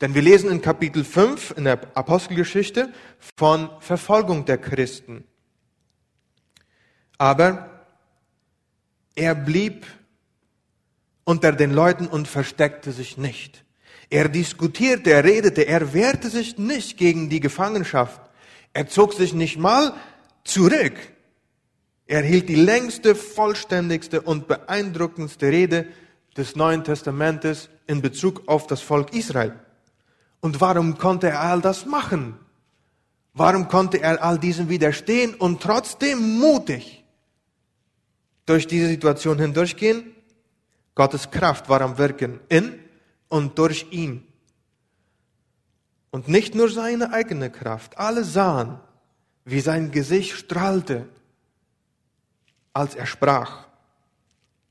denn 0.00 0.14
wir 0.14 0.22
lesen 0.22 0.50
in 0.50 0.60
Kapitel 0.60 1.04
5 1.04 1.54
in 1.56 1.64
der 1.64 1.80
Apostelgeschichte 1.94 2.92
von 3.36 3.70
Verfolgung 3.80 4.44
der 4.44 4.58
Christen. 4.58 5.24
Aber 7.18 7.86
er 9.14 9.34
blieb 9.34 9.86
unter 11.24 11.52
den 11.52 11.72
Leuten 11.72 12.06
und 12.06 12.26
versteckte 12.26 12.92
sich 12.92 13.16
nicht. 13.16 13.61
Er 14.12 14.28
diskutierte, 14.28 15.10
er 15.10 15.24
redete, 15.24 15.66
er 15.66 15.94
wehrte 15.94 16.28
sich 16.28 16.58
nicht 16.58 16.98
gegen 16.98 17.30
die 17.30 17.40
Gefangenschaft. 17.40 18.20
Er 18.74 18.86
zog 18.86 19.14
sich 19.14 19.32
nicht 19.32 19.56
mal 19.56 19.94
zurück. 20.44 20.92
Er 22.04 22.20
hielt 22.20 22.50
die 22.50 22.56
längste, 22.56 23.14
vollständigste 23.14 24.20
und 24.20 24.48
beeindruckendste 24.48 25.46
Rede 25.46 25.86
des 26.36 26.56
Neuen 26.56 26.84
Testamentes 26.84 27.70
in 27.86 28.02
Bezug 28.02 28.42
auf 28.48 28.66
das 28.66 28.82
Volk 28.82 29.14
Israel. 29.14 29.58
Und 30.40 30.60
warum 30.60 30.98
konnte 30.98 31.28
er 31.28 31.40
all 31.40 31.62
das 31.62 31.86
machen? 31.86 32.34
Warum 33.32 33.66
konnte 33.68 34.02
er 34.02 34.22
all 34.22 34.38
diesem 34.38 34.68
widerstehen 34.68 35.32
und 35.32 35.62
trotzdem 35.62 36.38
mutig 36.38 37.02
durch 38.44 38.66
diese 38.66 38.88
Situation 38.88 39.38
hindurchgehen? 39.38 40.14
Gottes 40.94 41.30
Kraft 41.30 41.70
war 41.70 41.80
am 41.80 41.96
Wirken 41.96 42.40
in 42.50 42.81
und 43.32 43.58
durch 43.58 43.86
ihn. 43.92 44.26
Und 46.10 46.28
nicht 46.28 46.54
nur 46.54 46.68
seine 46.68 47.14
eigene 47.14 47.50
Kraft. 47.50 47.96
Alle 47.96 48.24
sahen, 48.24 48.78
wie 49.46 49.60
sein 49.60 49.90
Gesicht 49.90 50.36
strahlte, 50.36 51.08
als 52.74 52.94
er 52.94 53.06
sprach 53.06 53.68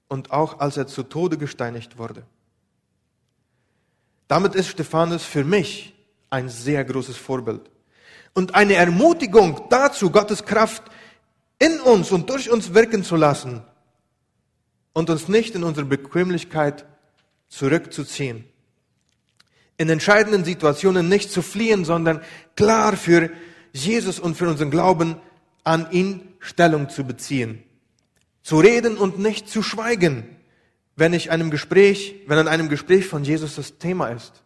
und 0.10 0.30
auch 0.30 0.60
als 0.60 0.78
er 0.78 0.86
zu 0.86 1.02
Tode 1.02 1.40
gesteinigt 1.40 1.98
wurde. 1.98 2.22
Damit 4.28 4.54
ist 4.54 4.68
Stephanus 4.68 5.24
für 5.24 5.44
mich 5.44 5.96
ein 6.30 6.48
sehr 6.48 6.86
großes 6.86 7.18
Vorbild 7.18 7.68
und 8.36 8.54
eine 8.54 8.76
Ermutigung 8.76 9.70
dazu, 9.72 10.12
Gottes 10.12 10.46
Kraft 10.46 10.84
in 11.58 11.80
uns 11.80 12.12
und 12.12 12.30
durch 12.30 12.52
uns 12.52 12.76
wirken 12.76 13.04
zu 13.04 13.16
lassen 13.16 13.64
und 14.94 15.10
uns 15.10 15.28
nicht 15.28 15.56
in 15.56 15.64
unsere 15.64 15.88
Bequemlichkeit 15.88 16.86
zurückzuziehen 17.50 18.51
in 19.78 19.90
entscheidenden 19.90 20.46
Situationen 20.46 21.10
nicht 21.10 21.32
zu 21.32 21.42
fliehen, 21.42 21.86
sondern 21.86 22.22
klar 22.56 22.96
für 22.96 23.30
Jesus 23.74 24.20
und 24.20 24.36
für 24.36 24.48
unseren 24.48 24.72
Glauben 24.72 25.16
an 25.64 25.88
ihn 25.92 26.28
Stellung 26.40 26.90
zu 26.90 27.04
beziehen. 27.04 27.64
Zu 28.44 28.60
reden 28.60 28.98
und 28.98 29.20
nicht 29.20 29.48
zu 29.48 29.62
schweigen, 29.62 30.28
wenn 30.96 31.14
ich 31.14 31.32
einem 31.32 31.52
Gespräch, 31.52 32.16
wenn 32.28 32.38
an 32.38 32.48
einem 32.48 32.70
Gespräch 32.70 33.08
von 33.08 33.24
Jesus 33.24 33.56
das 33.56 33.78
Thema 33.78 34.08
ist. 34.08 34.44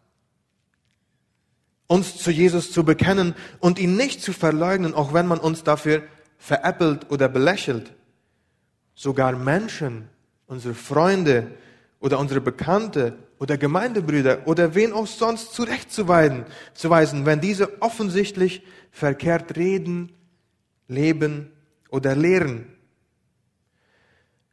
Uns 1.87 2.17
zu 2.17 2.31
Jesus 2.31 2.71
zu 2.71 2.83
bekennen 2.83 3.35
und 3.59 3.79
ihn 3.79 3.95
nicht 3.95 4.21
zu 4.21 4.33
verleugnen, 4.33 4.93
auch 4.93 5.13
wenn 5.13 5.27
man 5.27 5.39
uns 5.39 5.63
dafür 5.63 6.03
veräppelt 6.37 7.11
oder 7.11 7.29
belächelt. 7.29 7.93
Sogar 8.95 9.33
Menschen, 9.33 10.09
unsere 10.47 10.73
Freunde 10.73 11.51
oder 11.99 12.19
unsere 12.19 12.41
Bekannte 12.41 13.17
oder 13.39 13.57
Gemeindebrüder 13.57 14.47
oder 14.47 14.75
wen 14.75 14.93
auch 14.93 15.07
sonst 15.07 15.53
zurechtzuweisen, 15.53 16.45
zu 16.73 16.89
weisen, 16.89 17.25
wenn 17.25 17.41
diese 17.41 17.81
offensichtlich 17.81 18.63
verkehrt 18.91 19.57
reden, 19.57 20.11
leben 20.87 21.51
oder 21.89 22.15
lehren. 22.15 22.67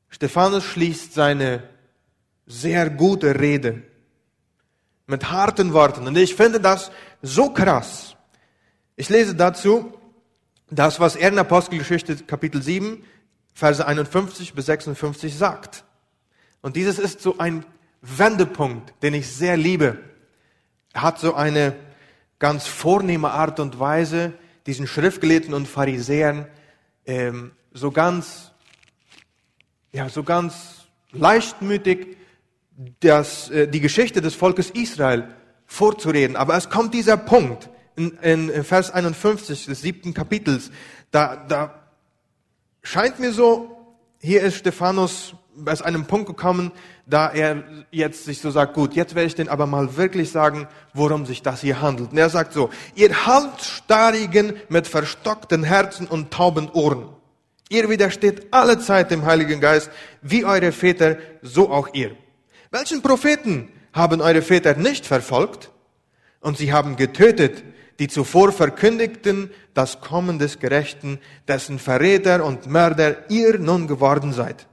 Stephanus 0.09 0.65
schließt 0.65 1.15
seine 1.15 1.63
sehr 2.47 2.91
gute 2.91 3.39
Rede 3.39 3.83
mit 5.07 5.31
harten 5.31 5.73
Worten. 5.73 6.07
Und 6.07 6.17
ich 6.17 6.35
finde 6.35 6.61
das 6.61 6.91
so 7.23 7.51
krass. 7.51 8.17
Ich 8.97 9.09
lese 9.09 9.35
dazu 9.35 9.93
das, 10.71 11.01
was 11.01 11.17
er 11.17 11.29
in 11.29 11.39
Apostelgeschichte 11.39 12.17
Kapitel 12.17 12.63
7, 12.63 13.05
Verse 13.55 13.87
51 13.87 14.55
bis 14.55 14.67
56 14.67 15.37
sagt. 15.37 15.85
Und 16.63 16.77
dieses 16.77 16.99
ist 16.99 17.21
so 17.21 17.39
ein 17.39 17.65
Wendepunkt, 18.03 18.93
den 19.03 19.15
ich 19.15 19.29
sehr 19.29 19.57
liebe. 19.57 19.99
Er 20.93 21.03
hat 21.03 21.19
so 21.19 21.35
eine 21.35 21.75
ganz 22.39 22.67
vornehme 22.67 23.31
Art 23.31 23.61
und 23.61 23.79
Weise, 23.79 24.35
diesen 24.67 24.87
Schriftgelehrten 24.87 25.55
und 25.55 25.69
Pharisäern 25.69 26.47
ähm, 27.07 27.53
so 27.73 27.91
ganz, 27.91 28.53
ja, 29.93 30.09
so 30.09 30.23
ganz 30.25 30.87
leichtmütig 31.13 32.17
das, 33.01 33.51
äh, 33.51 33.69
die 33.69 33.81
Geschichte 33.81 34.21
des 34.21 34.35
Volkes 34.35 34.71
Israel 34.71 35.29
vorzureden. 35.67 36.37
Aber 36.37 36.57
es 36.57 36.69
kommt 36.69 36.95
dieser 36.95 37.17
Punkt 37.17 37.71
in, 37.97 38.19
in 38.19 38.65
Vers 38.65 38.91
51 38.91 39.67
des 39.67 39.81
siebten 39.81 40.15
Kapitels. 40.15 40.71
Da, 41.11 41.37
da 41.37 41.83
scheint 42.83 43.21
mir 43.21 43.33
so, 43.33 43.97
hier 44.21 44.43
ist 44.43 44.57
Stephanus 44.57 45.35
bei 45.55 45.79
einem 45.81 46.07
Punkt 46.07 46.27
gekommen, 46.27 46.73
da 47.13 47.31
er 47.31 47.63
jetzt 47.91 48.25
sich 48.25 48.41
so 48.41 48.51
sagt, 48.51 48.73
gut, 48.73 48.95
jetzt 48.95 49.15
werde 49.15 49.27
ich 49.27 49.35
den 49.35 49.49
aber 49.49 49.67
mal 49.67 49.97
wirklich 49.97 50.31
sagen, 50.31 50.67
worum 50.95 51.27
sich 51.27 51.43
das 51.43 51.61
hier 51.61 51.83
handelt. 51.83 52.13
Und 52.13 52.19
er 52.19 52.31
sagt 52.31 52.55
so, 52.55 52.71
ihr 52.95 53.27
Halsstarrigen 53.27 54.55
mit 54.71 54.87
verstockten 54.87 55.63
Herzen 55.63 56.07
und 56.07 56.31
tauben 56.31 56.71
Ohren. 56.71 57.11
Ihr 57.69 57.91
widersteht 57.91 58.47
alle 58.51 58.79
Zeit 58.79 59.11
dem 59.11 59.27
Heiligen 59.27 59.61
Geist, 59.61 59.91
wie 60.23 60.47
eure 60.47 60.73
Väter, 60.73 61.19
so 61.43 61.71
auch 61.71 61.89
ihr. 61.93 62.17
Welchen 62.71 63.03
Propheten 63.03 63.69
haben 63.93 64.23
eure 64.23 64.41
Väter 64.41 64.75
nicht 64.75 65.05
verfolgt? 65.05 65.71
Und 66.41 66.57
sie 66.57 66.73
haben 66.73 66.97
getötet, 66.97 67.63
die 67.99 68.09
zuvor 68.09 68.53
verkündigten 68.53 69.51
das 69.75 70.01
Kommen 70.01 70.39
des 70.39 70.59
Gerechten, 70.59 71.19
dessen 71.47 71.79
Verräter 71.79 72.45
und 72.45 72.67
Mörder 72.67 73.31
ihr 73.31 73.59
nun 73.59 73.87
geworden 73.87 74.33
seid. 74.33 74.67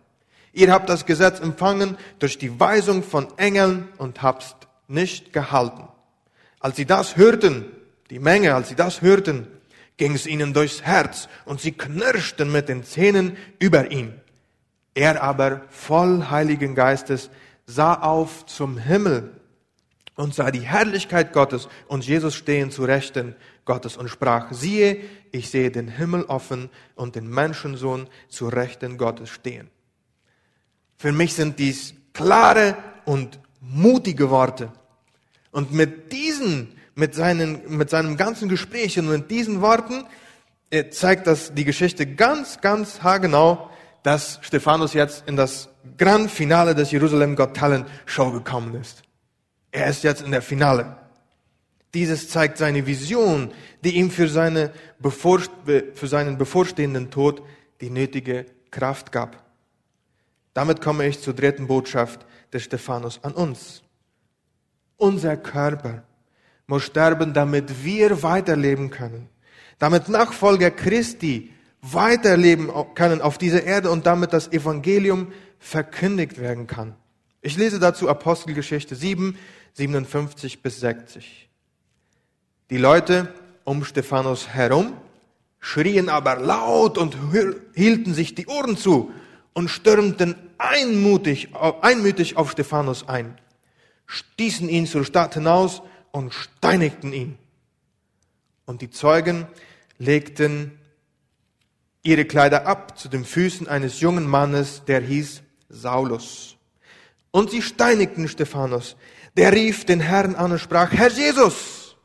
Ihr 0.53 0.71
habt 0.71 0.89
das 0.89 1.05
Gesetz 1.05 1.39
empfangen 1.39 1.97
durch 2.19 2.37
die 2.37 2.59
Weisung 2.59 3.03
von 3.03 3.27
Engeln 3.37 3.89
und 3.97 4.21
habt's 4.21 4.55
nicht 4.87 5.33
gehalten. 5.33 5.87
Als 6.59 6.75
sie 6.75 6.85
das 6.85 7.15
hörten, 7.15 7.65
die 8.09 8.19
Menge, 8.19 8.55
als 8.55 8.69
sie 8.69 8.75
das 8.75 9.01
hörten, 9.01 9.47
ging 9.97 10.15
es 10.15 10.25
ihnen 10.25 10.53
durchs 10.53 10.81
Herz 10.81 11.29
und 11.45 11.61
sie 11.61 11.73
knirschten 11.73 12.51
mit 12.51 12.69
den 12.69 12.83
Zähnen 12.83 13.37
über 13.59 13.91
ihn. 13.91 14.13
Er 14.95 15.21
aber, 15.21 15.61
voll 15.69 16.25
Heiligen 16.29 16.73
Geistes, 16.73 17.29
sah 17.65 17.93
auf 17.93 18.45
zum 18.47 18.77
Himmel 18.77 19.31
und 20.15 20.33
sah 20.33 20.51
die 20.51 20.61
Herrlichkeit 20.61 21.31
Gottes 21.31 21.69
und 21.87 22.05
Jesus 22.05 22.35
stehen 22.35 22.71
zu 22.71 22.83
Rechten 22.83 23.35
Gottes 23.63 23.95
und 23.95 24.09
sprach, 24.09 24.51
siehe, 24.51 24.99
ich 25.31 25.49
sehe 25.49 25.69
den 25.69 25.87
Himmel 25.87 26.23
offen 26.23 26.69
und 26.95 27.15
den 27.15 27.29
Menschensohn 27.29 28.07
zu 28.27 28.47
Rechten 28.47 28.97
Gottes 28.97 29.29
stehen. 29.29 29.69
Für 30.99 31.13
mich 31.13 31.33
sind 31.33 31.59
dies 31.59 31.93
klare 32.11 32.75
und 33.05 33.39
mutige 33.61 34.29
Worte. 34.29 34.73
Und 35.49 35.71
mit 35.71 36.11
diesen, 36.11 36.75
mit, 36.93 37.15
seinen, 37.15 37.77
mit 37.77 37.89
seinem 37.89 38.17
ganzen 38.17 38.49
Gespräch 38.49 38.99
und 38.99 39.07
mit 39.07 39.31
diesen 39.31 39.61
Worten 39.61 40.03
äh, 40.69 40.89
zeigt 40.89 41.25
das 41.25 41.53
die 41.53 41.63
Geschichte 41.63 42.05
ganz, 42.05 42.59
ganz 42.59 43.01
haargenau, 43.01 43.69
dass 44.03 44.39
Stephanus 44.41 44.93
jetzt 44.93 45.23
in 45.25 45.37
das 45.37 45.69
Grand 45.97 46.29
Finale 46.29 46.75
des 46.75 46.91
Jerusalem 46.91 47.37
Got 47.37 47.55
Talent 47.55 47.87
Show 48.05 48.31
gekommen 48.31 48.75
ist. 48.75 49.03
Er 49.71 49.87
ist 49.87 50.03
jetzt 50.03 50.21
in 50.21 50.31
der 50.31 50.41
Finale. 50.41 50.97
Dieses 51.93 52.27
zeigt 52.27 52.57
seine 52.57 52.85
Vision, 52.85 53.53
die 53.85 53.95
ihm 53.95 54.11
für, 54.11 54.27
seine 54.27 54.73
für 55.01 56.07
seinen 56.07 56.37
bevorstehenden 56.37 57.09
Tod 57.09 57.41
die 57.79 57.89
nötige 57.89 58.47
Kraft 58.69 59.13
gab. 59.13 59.48
Damit 60.53 60.81
komme 60.81 61.07
ich 61.07 61.21
zur 61.21 61.33
dritten 61.33 61.67
Botschaft 61.67 62.25
des 62.51 62.63
Stephanus 62.63 63.19
an 63.23 63.33
uns. 63.33 63.81
Unser 64.97 65.37
Körper 65.37 66.03
muss 66.67 66.83
sterben, 66.83 67.33
damit 67.33 67.83
wir 67.83 68.21
weiterleben 68.23 68.89
können. 68.89 69.29
Damit 69.77 70.09
Nachfolger 70.09 70.71
Christi 70.71 71.53
weiterleben 71.81 72.69
können 72.95 73.21
auf 73.21 73.37
dieser 73.37 73.63
Erde 73.63 73.89
und 73.89 74.05
damit 74.05 74.33
das 74.33 74.51
Evangelium 74.51 75.31
verkündigt 75.59 76.39
werden 76.39 76.67
kann. 76.67 76.95
Ich 77.41 77.55
lese 77.55 77.79
dazu 77.79 78.09
Apostelgeschichte 78.09 78.95
7, 78.95 79.37
57 79.73 80.61
bis 80.61 80.79
60. 80.81 81.49
Die 82.69 82.77
Leute 82.77 83.33
um 83.63 83.85
Stephanus 83.85 84.49
herum 84.49 84.93
schrien 85.59 86.09
aber 86.09 86.35
laut 86.35 86.97
und 86.97 87.17
hielten 87.73 88.13
sich 88.13 88.35
die 88.35 88.47
Ohren 88.47 88.77
zu 88.77 89.11
und 89.53 89.69
stürmten 89.69 90.35
einmutig, 90.57 91.49
einmütig 91.55 92.37
auf 92.37 92.51
Stephanus 92.51 93.07
ein, 93.07 93.37
stießen 94.05 94.69
ihn 94.69 94.87
zur 94.87 95.05
Stadt 95.05 95.33
hinaus 95.33 95.81
und 96.11 96.33
steinigten 96.33 97.13
ihn. 97.13 97.37
Und 98.65 98.81
die 98.81 98.89
Zeugen 98.89 99.47
legten 99.97 100.79
ihre 102.03 102.25
Kleider 102.25 102.65
ab 102.65 102.97
zu 102.97 103.09
den 103.09 103.25
Füßen 103.25 103.67
eines 103.67 103.99
jungen 103.99 104.27
Mannes, 104.27 104.83
der 104.85 105.01
hieß 105.01 105.41
Saulus. 105.69 106.55
Und 107.31 107.51
sie 107.51 107.61
steinigten 107.61 108.27
Stephanus. 108.27 108.95
Der 109.37 109.53
rief 109.53 109.85
den 109.85 109.99
Herrn 109.99 110.35
an 110.35 110.51
und 110.51 110.59
sprach, 110.59 110.91
Herr 110.91 111.11
Jesus, 111.11 111.95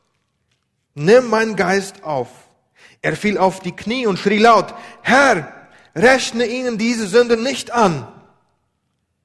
nimm 0.93 1.29
meinen 1.29 1.55
Geist 1.55 2.03
auf. 2.03 2.29
Er 3.01 3.15
fiel 3.15 3.37
auf 3.37 3.59
die 3.59 3.75
Knie 3.75 4.07
und 4.07 4.17
schrie 4.17 4.39
laut, 4.39 4.73
Herr, 5.01 5.54
rechne 5.95 6.45
ihnen 6.45 6.77
diese 6.77 7.07
Sünde 7.07 7.37
nicht 7.37 7.71
an. 7.71 8.07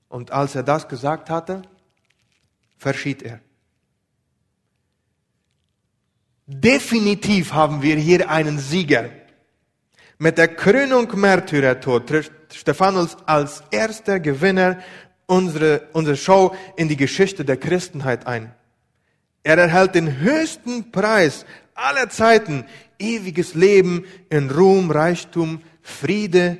Und 0.08 0.30
als 0.30 0.54
er 0.54 0.62
das 0.62 0.88
gesagt 0.88 1.30
hatte, 1.30 1.62
verschied 2.78 3.22
er. 3.22 3.40
Definitiv 6.46 7.52
haben 7.52 7.82
wir 7.82 7.96
hier 7.96 8.28
einen 8.28 8.58
Sieger. 8.58 9.10
Mit 10.18 10.36
der 10.36 10.48
Krönung 10.48 11.08
Märtyrertod 11.18 12.08
tritt 12.08 12.32
Stephanus 12.52 13.16
als 13.26 13.62
erster 13.70 14.18
Gewinner 14.18 14.80
unsere, 15.26 15.88
unsere 15.92 16.16
Show 16.16 16.54
in 16.76 16.88
die 16.88 16.96
Geschichte 16.96 17.44
der 17.44 17.56
Christenheit 17.56 18.26
ein. 18.26 18.52
Er 19.42 19.58
erhält 19.58 19.94
den 19.94 20.18
höchsten 20.18 20.90
Preis 20.90 21.46
aller 21.74 22.10
Zeiten, 22.10 22.66
ewiges 22.98 23.54
Leben 23.54 24.04
in 24.28 24.50
Ruhm, 24.50 24.90
Reichtum, 24.90 25.62
Friede 25.82 26.58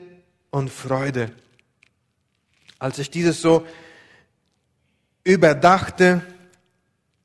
und 0.51 0.71
Freude. 0.71 1.33
Als 2.79 2.99
ich 2.99 3.11
dieses 3.11 3.41
so 3.41 3.67
überdachte, 5.25 6.23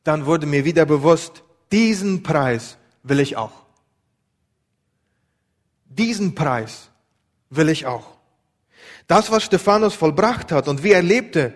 dann 0.03 0.25
wurde 0.25 0.45
mir 0.45 0.65
wieder 0.65 0.85
bewusst, 0.85 1.43
diesen 1.71 2.23
Preis 2.23 2.77
will 3.03 3.19
ich 3.19 3.37
auch. 3.37 3.65
Diesen 5.85 6.35
Preis 6.35 6.89
will 7.49 7.69
ich 7.69 7.85
auch. 7.85 8.17
Das, 9.07 9.31
was 9.31 9.43
Stephanus 9.43 9.93
vollbracht 9.93 10.51
hat 10.51 10.67
und 10.67 10.83
wie 10.83 10.91
er 10.91 11.01
lebte, 11.01 11.53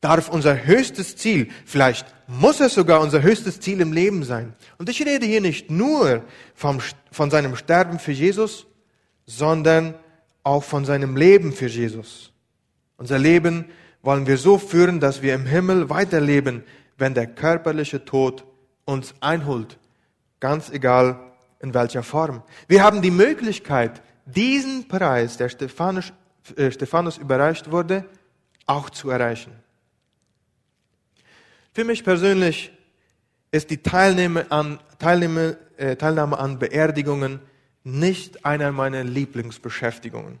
darf 0.00 0.28
unser 0.28 0.64
höchstes 0.64 1.16
Ziel, 1.16 1.50
vielleicht 1.64 2.06
muss 2.28 2.60
es 2.60 2.74
sogar 2.74 3.00
unser 3.00 3.22
höchstes 3.22 3.60
Ziel 3.60 3.80
im 3.80 3.92
Leben 3.92 4.22
sein. 4.22 4.54
Und 4.78 4.88
ich 4.88 5.04
rede 5.04 5.26
hier 5.26 5.40
nicht 5.40 5.70
nur 5.70 6.24
vom, 6.54 6.80
von 7.10 7.30
seinem 7.30 7.56
Sterben 7.56 7.98
für 7.98 8.12
Jesus, 8.12 8.66
sondern 9.28 9.94
auch 10.42 10.64
von 10.64 10.86
seinem 10.86 11.14
Leben 11.14 11.52
für 11.52 11.66
Jesus. 11.66 12.32
Unser 12.96 13.18
Leben 13.18 13.66
wollen 14.00 14.26
wir 14.26 14.38
so 14.38 14.56
führen, 14.56 15.00
dass 15.00 15.20
wir 15.20 15.34
im 15.34 15.44
Himmel 15.44 15.90
weiterleben, 15.90 16.64
wenn 16.96 17.12
der 17.12 17.26
körperliche 17.26 18.06
Tod 18.06 18.44
uns 18.86 19.14
einholt. 19.20 19.78
Ganz 20.40 20.70
egal 20.70 21.20
in 21.60 21.74
welcher 21.74 22.02
Form. 22.02 22.42
Wir 22.68 22.82
haben 22.82 23.02
die 23.02 23.10
Möglichkeit, 23.10 24.00
diesen 24.24 24.88
Preis, 24.88 25.36
der 25.36 25.50
Stephanus, 25.50 26.10
äh, 26.56 26.70
Stephanus 26.70 27.18
überreicht 27.18 27.70
wurde, 27.70 28.06
auch 28.64 28.88
zu 28.88 29.10
erreichen. 29.10 29.52
Für 31.74 31.84
mich 31.84 32.02
persönlich 32.02 32.72
ist 33.50 33.68
die 33.68 33.82
Teilnahme 33.82 34.50
an, 34.50 34.80
Teilnahme, 34.98 35.58
äh, 35.76 35.96
Teilnahme 35.96 36.38
an 36.38 36.58
Beerdigungen 36.58 37.40
nicht 37.84 38.44
einer 38.44 38.72
meiner 38.72 39.04
Lieblingsbeschäftigungen, 39.04 40.40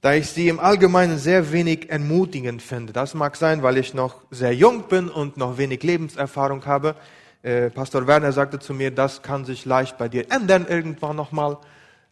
da 0.00 0.14
ich 0.14 0.28
sie 0.30 0.48
im 0.48 0.60
Allgemeinen 0.60 1.18
sehr 1.18 1.52
wenig 1.52 1.90
ermutigend 1.90 2.62
finde. 2.62 2.92
Das 2.92 3.14
mag 3.14 3.36
sein, 3.36 3.62
weil 3.62 3.78
ich 3.78 3.94
noch 3.94 4.22
sehr 4.30 4.54
jung 4.54 4.88
bin 4.88 5.08
und 5.08 5.36
noch 5.36 5.58
wenig 5.58 5.82
Lebenserfahrung 5.82 6.64
habe. 6.66 6.94
Äh, 7.42 7.70
Pastor 7.70 8.06
Werner 8.06 8.32
sagte 8.32 8.58
zu 8.58 8.74
mir, 8.74 8.90
das 8.90 9.22
kann 9.22 9.44
sich 9.44 9.64
leicht 9.64 9.98
bei 9.98 10.08
dir 10.08 10.30
ändern 10.30 10.66
irgendwann 10.68 11.16
nochmal. 11.16 11.58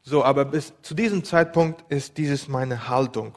So, 0.03 0.25
aber 0.25 0.45
bis 0.45 0.73
zu 0.83 0.95
diesem 0.95 1.25
Zeitpunkt 1.25 1.91
ist 1.91 2.19
dieses 2.19 2.49
meine 2.49 2.89
Haltung. 2.89 3.35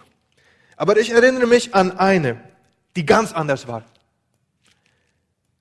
Aber 0.75 0.97
ich 0.97 1.11
erinnere 1.11 1.47
mich 1.47 1.73
an 1.73 1.97
eine, 1.97 2.41
die 2.95 3.05
ganz 3.05 3.33
anders 3.33 3.67
war. 3.67 3.83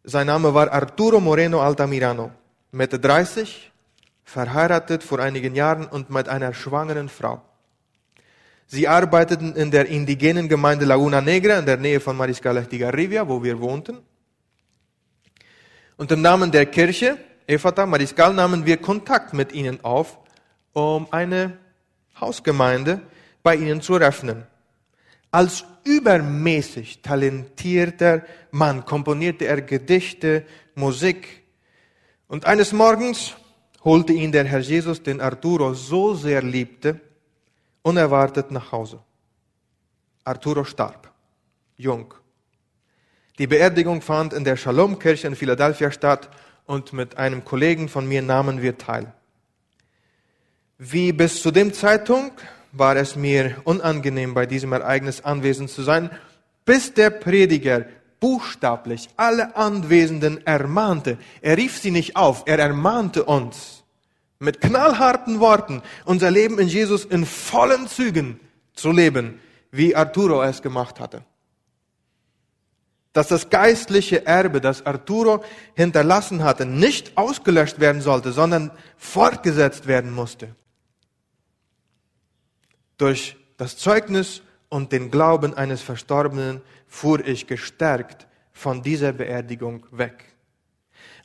Sein 0.05 0.27
Name 0.27 0.53
war 0.55 0.73
Arturo 0.73 1.21
Moreno 1.21 1.61
Altamirano, 1.61 2.31
Mitte 2.71 2.99
30, 2.99 3.73
verheiratet 4.27 5.03
vor 5.03 5.21
einigen 5.21 5.55
Jahren 5.55 5.87
und 5.87 6.11
mit 6.11 6.29
einer 6.29 6.53
schwangeren 6.53 7.09
Frau. 7.09 7.41
Sie 8.67 8.89
arbeiteten 8.89 9.55
in 9.55 9.71
der 9.71 9.87
indigenen 9.87 10.49
Gemeinde 10.49 10.85
Laguna 10.85 11.21
Negra 11.21 11.59
in 11.59 11.67
der 11.67 11.77
Nähe 11.79 12.01
von 12.01 12.17
Mariscal 12.17 12.57
Estigarribia, 12.59 13.27
wo 13.27 13.43
wir 13.43 13.59
wohnten. 13.61 13.99
Und 15.97 16.11
im 16.11 16.21
Namen 16.21 16.51
der 16.51 16.67
Kirche, 16.67 17.17
Efata 17.47 17.87
Mariscal, 17.87 18.35
nahmen 18.35 18.67
wir 18.67 18.77
Kontakt 18.79 19.33
mit 19.33 19.53
ihnen 19.53 19.83
auf 19.85 20.19
um 20.73 21.11
eine 21.11 21.57
Hausgemeinde 22.21 23.01
bei 23.43 23.57
ihnen 23.57 23.81
zu 23.81 23.95
eröffnen. 23.95 24.45
Als 25.31 25.65
übermäßig 25.85 27.01
talentierter 27.01 28.27
Mann 28.51 28.85
komponierte 28.85 29.47
er 29.47 29.63
Gedichte, 29.63 30.45
Musik. 30.75 31.45
Und 32.29 32.45
eines 32.45 32.75
Morgens 32.75 33.37
holte 33.87 34.13
ihn 34.13 34.33
der 34.33 34.45
Herr 34.45 34.59
Jesus, 34.59 35.01
den 35.03 35.21
Arturo 35.21 35.73
so 35.73 36.15
sehr 36.15 36.43
liebte, 36.43 37.01
unerwartet 37.83 38.51
nach 38.51 38.73
Hause. 38.73 38.99
Arturo 40.25 40.65
starb, 40.65 41.13
jung. 41.77 42.13
Die 43.39 43.47
Beerdigung 43.47 44.03
fand 44.03 44.33
in 44.33 44.43
der 44.43 44.57
Shalom-Kirche 44.57 45.29
in 45.29 45.37
Philadelphia 45.37 45.93
statt 45.93 46.29
und 46.67 46.93
mit 46.93 47.17
einem 47.17 47.45
Kollegen 47.45 47.89
von 47.89 48.09
mir 48.09 48.23
nahmen 48.23 48.61
wir 48.61 48.77
teil. 48.77 49.15
wie 50.79 51.13
bis 51.13 51.41
zu 51.41 51.51
dem 51.51 51.73
Zeitpunkt 51.73 52.45
war 52.73 52.97
es 52.97 53.17
mir 53.17 53.57
unangenehm, 53.65 54.35
bei 54.35 54.47
diesem 54.47 54.73
Ereignis 54.73 55.23
anwesend 55.23 55.71
zu 55.71 55.83
sein, 55.83 56.11
bis 56.65 56.93
der 56.93 57.11
Prediger 57.11 57.87
buchstäblich 58.21 59.09
alle 59.17 59.57
Anwesenden 59.57 60.47
ermahnte. 60.47 61.19
Er 61.41 61.57
rief 61.57 61.79
sie 61.79 61.91
nicht 61.91 62.17
auf, 62.17 62.45
er 62.47 62.59
ermahnte 62.59 63.25
uns 63.25 63.85
mit 64.39 64.61
knallharten 64.61 65.41
Worten, 65.41 65.83
unser 66.05 66.31
Leben 66.31 66.59
in 66.59 66.69
Jesus 66.69 67.05
in 67.05 67.25
vollen 67.25 67.89
Zügen 67.89 68.41
zu 68.75 68.93
leben, 68.93 69.41
wie 69.71 69.97
Arturo 69.97 70.43
es 70.43 70.63
gemacht 70.63 71.01
hatte. 71.01 71.25
Dass 73.13 73.29
das 73.29 73.49
geistliche 73.49 74.27
Erbe, 74.27 74.61
das 74.61 74.85
Arturo 74.85 75.43
hinterlassen 75.75 76.45
hatte, 76.45 76.67
nicht 76.67 77.17
ausgelöscht 77.17 77.81
werden 77.81 78.03
sollte, 78.03 78.33
sondern 78.33 78.71
fortgesetzt 78.99 79.87
werden 79.87 80.13
musste. 80.13 80.55
Durch 82.99 83.37
das 83.57 83.79
Zeugnis 83.79 84.43
und 84.69 84.93
den 84.93 85.11
Glauben 85.11 85.55
eines 85.55 85.81
Verstorbenen 85.81 86.61
fuhr 86.87 87.27
ich 87.27 87.47
gestärkt 87.47 88.27
von 88.53 88.83
dieser 88.83 89.13
Beerdigung 89.13 89.87
weg. 89.91 90.25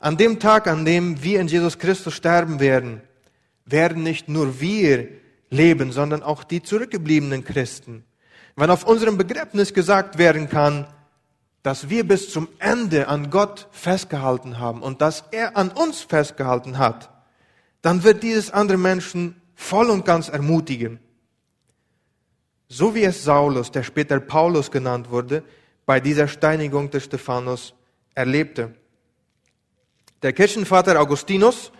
An 0.00 0.16
dem 0.16 0.38
Tag, 0.40 0.66
an 0.66 0.84
dem 0.84 1.22
wir 1.22 1.40
in 1.40 1.48
Jesus 1.48 1.78
Christus 1.78 2.14
sterben 2.14 2.60
werden, 2.60 3.00
werden 3.64 4.02
nicht 4.02 4.28
nur 4.28 4.60
wir 4.60 5.08
leben, 5.50 5.92
sondern 5.92 6.22
auch 6.22 6.44
die 6.44 6.62
zurückgebliebenen 6.62 7.44
Christen. 7.44 8.04
Wenn 8.56 8.70
auf 8.70 8.84
unserem 8.84 9.16
Begräbnis 9.16 9.72
gesagt 9.72 10.18
werden 10.18 10.48
kann, 10.48 10.86
dass 11.62 11.88
wir 11.88 12.06
bis 12.06 12.30
zum 12.30 12.48
Ende 12.58 13.08
an 13.08 13.30
Gott 13.30 13.68
festgehalten 13.70 14.58
haben 14.58 14.82
und 14.82 15.00
dass 15.00 15.24
er 15.30 15.56
an 15.56 15.70
uns 15.70 16.00
festgehalten 16.00 16.78
hat, 16.78 17.10
dann 17.82 18.02
wird 18.02 18.22
dieses 18.22 18.50
andere 18.50 18.78
Menschen 18.78 19.40
voll 19.54 19.90
und 19.90 20.04
ganz 20.04 20.28
ermutigen. 20.28 20.98
So 22.72 22.94
wie 22.94 23.04
es 23.04 23.22
Saulus, 23.22 23.70
der 23.70 23.82
später 23.82 24.18
Paulus 24.18 24.70
genannt 24.70 25.10
wurde, 25.10 25.42
bei 25.84 26.00
dieser 26.00 26.26
Steinigung 26.26 26.88
des 26.88 27.04
Stephanus 27.04 27.74
erlebte. 28.14 28.74
Der 30.22 30.32
Kirchenvater 30.32 30.98
Augustinus 30.98 31.70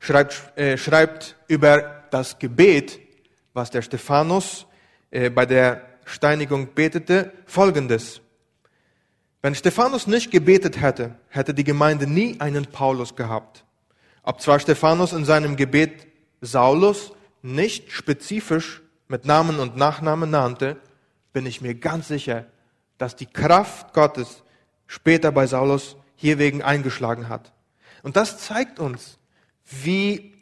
schreibt, 0.00 0.58
äh, 0.58 0.76
schreibt 0.76 1.36
über 1.46 2.02
das 2.10 2.36
Gebet, 2.40 2.98
was 3.54 3.70
der 3.70 3.82
Stephanus 3.82 4.66
äh, 5.12 5.30
bei 5.30 5.46
der 5.46 5.86
Steinigung 6.04 6.74
betete, 6.74 7.32
folgendes. 7.46 8.20
Wenn 9.42 9.54
Stephanus 9.54 10.08
nicht 10.08 10.32
gebetet 10.32 10.80
hätte, 10.80 11.14
hätte 11.28 11.54
die 11.54 11.62
Gemeinde 11.62 12.08
nie 12.08 12.40
einen 12.40 12.66
Paulus 12.66 13.14
gehabt. 13.14 13.64
Ob 14.24 14.40
zwar 14.40 14.58
Stephanus 14.58 15.12
in 15.12 15.24
seinem 15.24 15.54
Gebet 15.54 16.08
Saulus 16.40 17.12
nicht 17.40 17.92
spezifisch 17.92 18.79
mit 19.10 19.24
Namen 19.24 19.58
und 19.58 19.76
Nachnamen 19.76 20.30
nannte, 20.30 20.76
bin 21.32 21.44
ich 21.44 21.60
mir 21.60 21.74
ganz 21.74 22.06
sicher, 22.08 22.46
dass 22.96 23.16
die 23.16 23.26
Kraft 23.26 23.92
Gottes 23.92 24.44
später 24.86 25.32
bei 25.32 25.48
Saulus 25.48 25.96
hierwegen 26.14 26.62
eingeschlagen 26.62 27.28
hat. 27.28 27.52
Und 28.02 28.16
das 28.16 28.38
zeigt 28.38 28.78
uns, 28.78 29.18
wie 29.64 30.32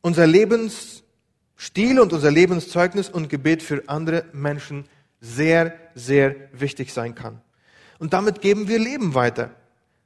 unser 0.00 0.26
Lebensstil 0.26 2.00
und 2.00 2.12
unser 2.12 2.32
Lebenszeugnis 2.32 3.08
und 3.08 3.28
Gebet 3.28 3.62
für 3.62 3.84
andere 3.86 4.24
Menschen 4.32 4.86
sehr, 5.20 5.72
sehr 5.94 6.34
wichtig 6.52 6.92
sein 6.92 7.14
kann. 7.14 7.40
Und 8.00 8.12
damit 8.12 8.40
geben 8.40 8.66
wir 8.66 8.80
Leben 8.80 9.14
weiter. 9.14 9.50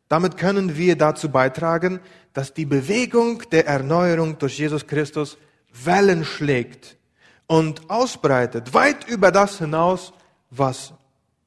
Damit 0.09 0.37
können 0.37 0.77
wir 0.77 0.97
dazu 0.97 1.31
beitragen, 1.31 2.01
dass 2.35 2.53
die 2.53 2.67
Bewegung 2.67 3.43
der 3.51 3.67
Erneuerung 3.67 4.39
durch 4.39 4.59
Jesus 4.59 4.87
Christus 4.87 5.39
Wellen 5.73 6.25
schlägt 6.27 6.99
und 7.47 7.91
ausbreitet, 7.91 8.75
weit 8.75 9.07
über 9.09 9.31
das 9.31 9.59
hinaus, 9.59 10.13
was 10.51 10.93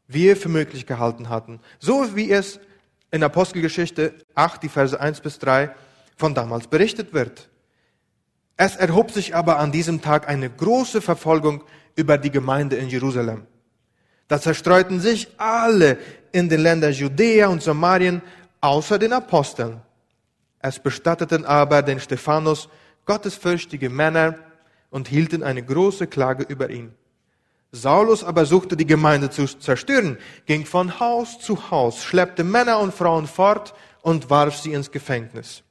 wir 0.07 0.38
für 0.38 0.49
möglich 0.49 0.86
gehalten 0.86 1.29
hatten. 1.29 1.60
So 1.79 2.15
wie 2.15 2.31
es 2.31 2.60
in 3.12 3.23
Apostelgeschichte 3.23 4.13
8, 4.36 4.63
die 4.63 4.69
Verse 4.69 4.99
1 4.99 5.21
bis 5.21 5.39
3 5.39 5.73
von 6.15 6.33
damals 6.33 6.67
berichtet 6.67 7.13
wird. 7.13 7.49
Es 8.57 8.75
erhob 8.75 9.12
sich 9.12 9.36
aber 9.36 9.60
an 9.60 9.71
diesem 9.71 10.01
Tag 10.01 10.27
eine 10.27 10.49
große 10.49 11.01
Verfolgung 11.01 11.63
über 11.95 12.17
die 12.17 12.31
Gemeinde 12.31 12.75
in 12.75 12.89
Jerusalem. 12.89 13.45
Da 14.27 14.41
zerstreuten 14.41 14.99
sich 14.99 15.27
alle 15.38 15.97
in 16.31 16.49
den 16.49 16.62
Ländern 16.62 16.91
Judäa 16.91 17.47
und 17.47 17.62
Samarien 17.62 18.21
außer 18.62 18.99
den 18.99 19.13
Aposteln. 19.13 19.79
Es 20.60 20.79
bestatteten 20.79 21.45
aber 21.45 21.81
den 21.81 21.99
Stephanus 21.99 22.67
gottesfürchtige 23.05 23.89
Männer 23.89 24.36
und 24.89 25.08
hielten 25.08 25.43
eine 25.43 25.63
große 25.63 26.08
Klage 26.08 26.43
über 26.43 26.69
ihn. 26.69 26.93
Saulus 27.71 28.23
aber 28.23 28.45
suchte 28.45 28.78
die 28.78 28.86
Gemeinde 28.86 29.30
zu 29.30 29.45
zerstören, 29.45 30.17
ging 30.45 30.65
von 30.65 31.00
Haus 31.00 31.39
zu 31.39 31.69
Haus, 31.69 32.04
schleppte 32.04 32.43
Männer 32.43 32.80
und 32.80 32.93
Frauen 32.93 33.28
fort 33.28 33.73
und 34.02 34.30
warf 34.30 34.58
sie 34.58 34.71
ins 34.71 34.91
Gefängnis. 34.91 35.63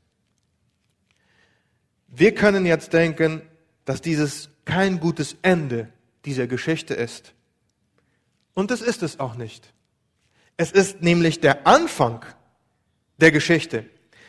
Wir 2.09 2.35
können 2.35 2.67
jetzt 2.67 2.93
denken, 2.93 3.43
dass 3.85 4.03
dieses 4.03 4.51
kein 4.65 5.01
gutes 5.01 5.37
Ende 5.43 5.89
dieser 6.25 6.47
Geschichte 6.47 6.95
ist. 6.95 7.33
Und 8.55 8.71
es 8.71 8.81
ist 8.81 9.03
es 9.03 9.21
auch 9.21 9.37
nicht. 9.37 9.73
Es 10.57 10.73
ist 10.73 11.03
nämlich 11.03 11.41
der 11.41 11.67
Anfang 11.67 12.25
der 13.19 13.31
Geschichte. 13.31 13.85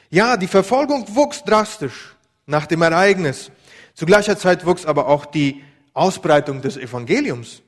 Ja, 0.10 0.38
die 0.38 0.48
Verfolgung 0.48 1.16
wuchs 1.16 1.44
drastisch 1.44 2.16
nach 2.46 2.66
dem 2.66 2.82
Ereignis. 2.82 3.52
Zu 3.98 4.06
gleicher 4.06 4.38
Zeit 4.38 4.64
wuchs 4.64 4.86
aber 4.86 5.08
auch 5.08 5.26
die 5.26 5.64
Ausbreitung 5.96 6.62
des 6.62 6.78
Evangeliums. 6.78 7.64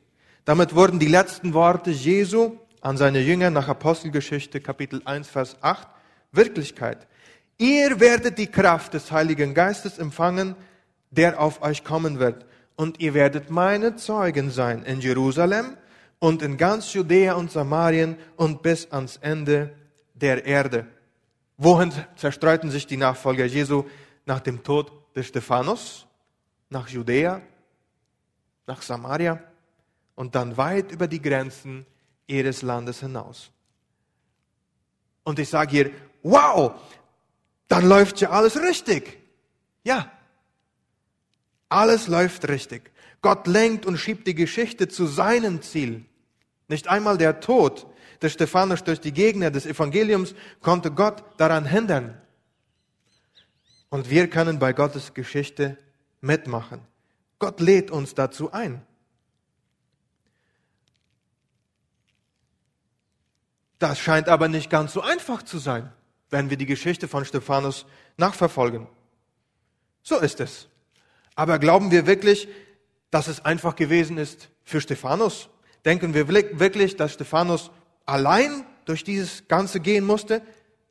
Damit 0.46 0.76
wurden 0.76 1.00
die 1.00 1.08
letzten 1.08 1.56
Worte 1.56 1.90
Jesu 1.90 2.52
an 2.82 2.98
seine 2.98 3.20
Jünger 3.20 3.50
nach 3.50 3.68
Apostelgeschichte 3.68 4.62
Kapitel 4.62 5.02
1, 5.06 5.28
Vers 5.28 5.58
8 5.62 5.88
Wirklichkeit. 6.32 7.08
Ihr 7.58 8.00
werdet 8.00 8.38
die 8.38 8.46
Kraft 8.46 8.94
des 8.94 9.12
Heiligen 9.12 9.56
Geistes 9.56 9.98
empfangen, 9.98 10.56
der 11.10 11.40
auf 11.40 11.64
euch 11.64 11.84
kommen 11.84 12.20
wird. 12.20 12.46
Und 12.76 13.00
ihr 13.00 13.16
werdet 13.16 13.50
meine 13.50 13.96
Zeugen 13.96 14.52
sein 14.52 14.84
in 14.84 15.02
Jerusalem 15.02 15.78
und 16.20 16.44
in 16.44 16.58
ganz 16.58 16.94
Judäa 16.94 17.34
und 17.34 17.50
Samarien 17.52 18.18
und 18.36 18.62
bis 18.62 18.92
ans 18.92 19.18
Ende 19.18 19.72
der 20.14 20.46
Erde. 20.46 20.86
Wohin 21.58 21.92
zerstreuten 22.18 22.70
sich 22.70 22.86
die 22.86 22.98
Nachfolger 22.98 23.46
Jesu 23.46 23.86
nach 24.28 24.42
dem 24.42 24.62
Tod 24.62 24.92
des 25.16 25.26
Stephanus? 25.26 26.06
Nach 26.70 26.88
Judäa, 26.88 27.42
nach 28.68 28.82
Samaria 28.82 29.42
und 30.16 30.36
dann 30.36 30.58
weit 30.58 30.92
über 30.92 31.08
die 31.08 31.22
Grenzen 31.22 31.86
ihres 32.28 32.62
Landes 32.62 33.00
hinaus. 33.00 33.52
Und 35.24 35.40
ich 35.40 35.50
sage 35.50 35.72
hier, 35.72 35.92
wow, 36.24 36.74
dann 37.68 37.88
läuft 37.88 38.22
ja 38.22 38.30
alles 38.30 38.60
richtig. 38.62 39.18
Ja, 39.84 40.12
alles 41.70 42.08
läuft 42.08 42.48
richtig. 42.48 42.92
Gott 43.22 43.48
lenkt 43.48 43.86
und 43.86 43.98
schiebt 43.98 44.28
die 44.28 44.36
Geschichte 44.36 44.88
zu 44.88 45.06
seinem 45.06 45.62
Ziel. 45.62 46.06
Nicht 46.68 46.88
einmal 46.88 47.18
der 47.18 47.40
Tod 47.40 47.88
des 48.22 48.34
Stephanus 48.34 48.84
durch 48.84 49.00
die 49.00 49.14
Gegner 49.14 49.52
des 49.52 49.66
Evangeliums 49.66 50.36
konnte 50.62 50.92
Gott 50.92 51.24
daran 51.38 51.66
hindern. 51.66 52.20
Und 53.90 54.10
wir 54.10 54.30
können 54.30 54.60
bei 54.60 54.74
Gottes 54.74 55.14
Geschichte 55.14 55.78
mitmachen. 56.22 56.82
Gott 57.40 57.60
lädt 57.60 57.92
uns 57.92 58.16
dazu 58.16 58.52
ein. 58.52 58.86
Das 63.78 64.00
scheint 64.00 64.28
aber 64.28 64.48
nicht 64.50 64.70
ganz 64.70 64.94
so 64.94 65.02
einfach 65.02 65.44
zu 65.44 65.58
sein 65.58 65.92
wenn 66.30 66.50
wir 66.50 66.58
die 66.58 66.66
Geschichte 66.66 67.08
von 67.08 67.26
Stephanus 67.26 67.86
nachverfolgen. 68.18 68.88
So 70.04 70.18
ist 70.18 70.40
es. 70.40 70.68
Aber 71.36 71.60
glauben 71.60 71.92
wir 71.92 72.06
wirklich, 72.06 72.48
dass 73.12 73.28
es 73.28 73.44
einfach 73.44 73.76
gewesen 73.76 74.18
ist 74.18 74.50
für 74.64 74.82
Stephanus? 74.82 75.50
Denken 75.86 76.14
wir 76.14 76.28
wirklich, 76.28 76.96
dass 76.98 77.14
Stephanus 77.14 77.72
allein 78.06 78.66
durch 78.86 79.04
dieses 79.04 79.48
Ganze 79.48 79.80
gehen 79.80 80.06
musste? 80.06 80.42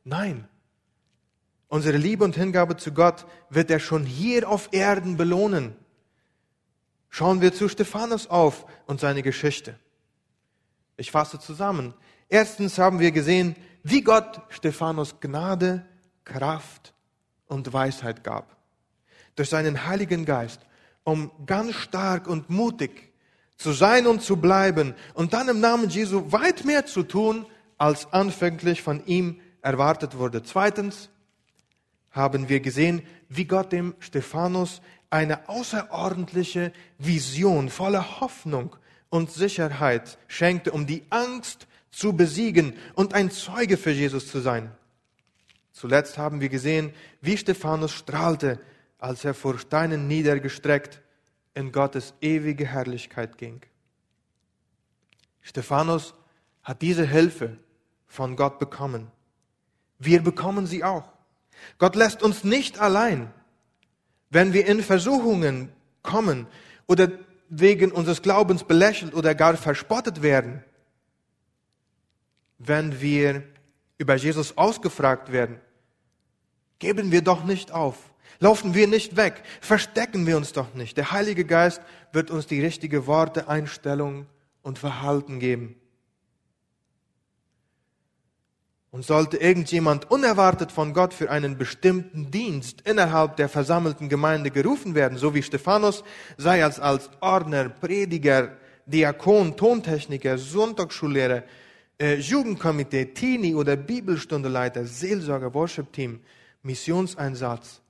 Nein. 0.03 0.47
Unsere 1.69 1.97
Liebe 1.97 2.23
und 2.23 2.35
Hingabe 2.35 2.77
zu 2.77 2.91
Gott 2.91 3.27
wird 3.49 3.69
er 3.69 3.79
schon 3.79 4.03
hier 4.03 4.49
auf 4.49 4.69
Erden 4.71 5.17
belohnen. 5.17 5.75
Schauen 7.09 7.41
wir 7.41 7.53
zu 7.53 7.69
Stephanus 7.69 8.27
auf 8.27 8.65
und 8.87 8.99
seine 8.99 9.21
Geschichte. 9.21 9.79
Ich 10.97 11.11
fasse 11.11 11.39
zusammen. 11.39 11.93
Erstens 12.27 12.77
haben 12.79 12.99
wir 12.99 13.11
gesehen, 13.11 13.55
wie 13.83 14.01
Gott 14.01 14.41
Stephanus 14.49 15.19
Gnade, 15.19 15.85
Kraft 16.25 16.93
und 17.45 17.71
Weisheit 17.71 18.23
gab. 18.23 18.57
Durch 19.35 19.49
seinen 19.49 19.85
Heiligen 19.85 20.25
Geist, 20.25 20.61
um 21.03 21.31
ganz 21.45 21.75
stark 21.75 22.27
und 22.27 22.49
mutig 22.49 23.13
zu 23.57 23.73
sein 23.73 24.07
und 24.07 24.23
zu 24.23 24.37
bleiben 24.37 24.95
und 25.13 25.33
dann 25.33 25.49
im 25.49 25.59
Namen 25.59 25.89
Jesu 25.89 26.31
weit 26.31 26.65
mehr 26.65 26.87
zu 26.87 27.03
tun, 27.03 27.45
als 27.77 28.11
anfänglich 28.11 28.81
von 28.81 29.05
ihm 29.05 29.39
erwartet 29.61 30.17
wurde. 30.17 30.41
Zweitens 30.43 31.09
haben 32.11 32.49
wir 32.49 32.59
gesehen, 32.59 33.03
wie 33.27 33.45
Gott 33.45 33.71
dem 33.71 33.95
Stephanus 33.99 34.81
eine 35.09 35.49
außerordentliche 35.49 36.71
Vision 36.97 37.69
voller 37.69 38.19
Hoffnung 38.21 38.75
und 39.09 39.31
Sicherheit 39.31 40.17
schenkte, 40.27 40.71
um 40.71 40.85
die 40.85 41.03
Angst 41.09 41.67
zu 41.91 42.13
besiegen 42.13 42.73
und 42.93 43.13
ein 43.13 43.31
Zeuge 43.31 43.77
für 43.77 43.91
Jesus 43.91 44.27
zu 44.27 44.39
sein. 44.39 44.71
Zuletzt 45.71 46.17
haben 46.17 46.41
wir 46.41 46.49
gesehen, 46.49 46.93
wie 47.21 47.37
Stephanus 47.37 47.93
strahlte, 47.93 48.59
als 48.99 49.23
er 49.25 49.33
vor 49.33 49.57
Steinen 49.57 50.07
niedergestreckt 50.07 51.01
in 51.53 51.71
Gottes 51.71 52.13
ewige 52.21 52.65
Herrlichkeit 52.65 53.37
ging. 53.37 53.61
Stephanus 55.41 56.13
hat 56.63 56.81
diese 56.81 57.05
Hilfe 57.05 57.57
von 58.05 58.35
Gott 58.35 58.59
bekommen. 58.59 59.11
Wir 59.97 60.21
bekommen 60.21 60.67
sie 60.67 60.83
auch. 60.83 61.18
Gott 61.77 61.95
lässt 61.95 62.23
uns 62.23 62.43
nicht 62.43 62.79
allein, 62.79 63.31
wenn 64.29 64.53
wir 64.53 64.65
in 64.67 64.83
Versuchungen 64.83 65.71
kommen 66.01 66.47
oder 66.87 67.09
wegen 67.49 67.91
unseres 67.91 68.21
Glaubens 68.21 68.63
belächelt 68.63 69.13
oder 69.13 69.33
gar 69.35 69.57
verspottet 69.57 70.21
werden. 70.21 70.63
Wenn 72.57 73.01
wir 73.01 73.43
über 73.97 74.15
Jesus 74.15 74.57
ausgefragt 74.57 75.31
werden, 75.31 75.59
geben 76.77 77.11
wir 77.11 77.21
doch 77.21 77.43
nicht 77.43 77.71
auf. 77.71 77.97
Laufen 78.39 78.73
wir 78.73 78.87
nicht 78.87 79.17
weg. 79.17 79.43
Verstecken 79.59 80.25
wir 80.25 80.37
uns 80.37 80.53
doch 80.53 80.73
nicht. 80.73 80.95
Der 80.97 81.11
Heilige 81.11 81.45
Geist 81.45 81.81
wird 82.13 82.31
uns 82.31 82.47
die 82.47 82.61
richtige 82.61 83.07
Worte, 83.07 83.49
Einstellung 83.49 84.27
und 84.61 84.79
Verhalten 84.79 85.39
geben. 85.39 85.78
Und 88.91 89.05
sollte 89.05 89.37
irgendjemand 89.37 90.09
unerwartet 90.09 90.71
von 90.71 90.93
Gott 90.93 91.13
für 91.13 91.29
einen 91.29 91.57
bestimmten 91.57 92.31
Dienst 92.31 92.81
innerhalb 92.85 93.35
der 93.35 93.47
versammelten 93.47 94.09
Gemeinde 94.09 94.49
gerufen 94.49 94.95
werden, 94.95 95.17
so 95.17 95.35
wie 95.35 95.43
Stephanus, 95.43 96.03
sei 96.37 96.61
es 96.61 96.79
als 96.79 97.09
Ordner, 97.19 97.69
Prediger, 97.69 98.57
Diakon, 98.87 99.55
Tontechniker, 99.55 100.39
Sonntagsschullehrer, 100.39 101.43
äh, 101.99 102.15
Jugendkomitee, 102.15 103.13
Teenie 103.13 103.53
oder 103.53 103.75
Bibelstundeleiter, 103.75 104.85
Seelsorger, 104.85 105.53
Worship-Team, 105.53 106.19
Missionseinsatz, 106.63 107.81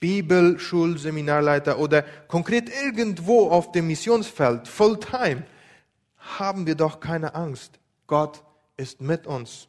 Bibelschulseminarleiter 0.00 1.78
oder 1.78 2.02
konkret 2.26 2.70
irgendwo 2.84 3.50
auf 3.50 3.72
dem 3.72 3.86
Missionsfeld, 3.86 4.66
Fulltime, 4.66 5.44
haben 6.38 6.66
wir 6.66 6.74
doch 6.74 7.00
keine 7.00 7.34
Angst. 7.34 7.78
Gott 8.06 8.42
ist 8.76 9.00
mit 9.00 9.26
uns. 9.26 9.68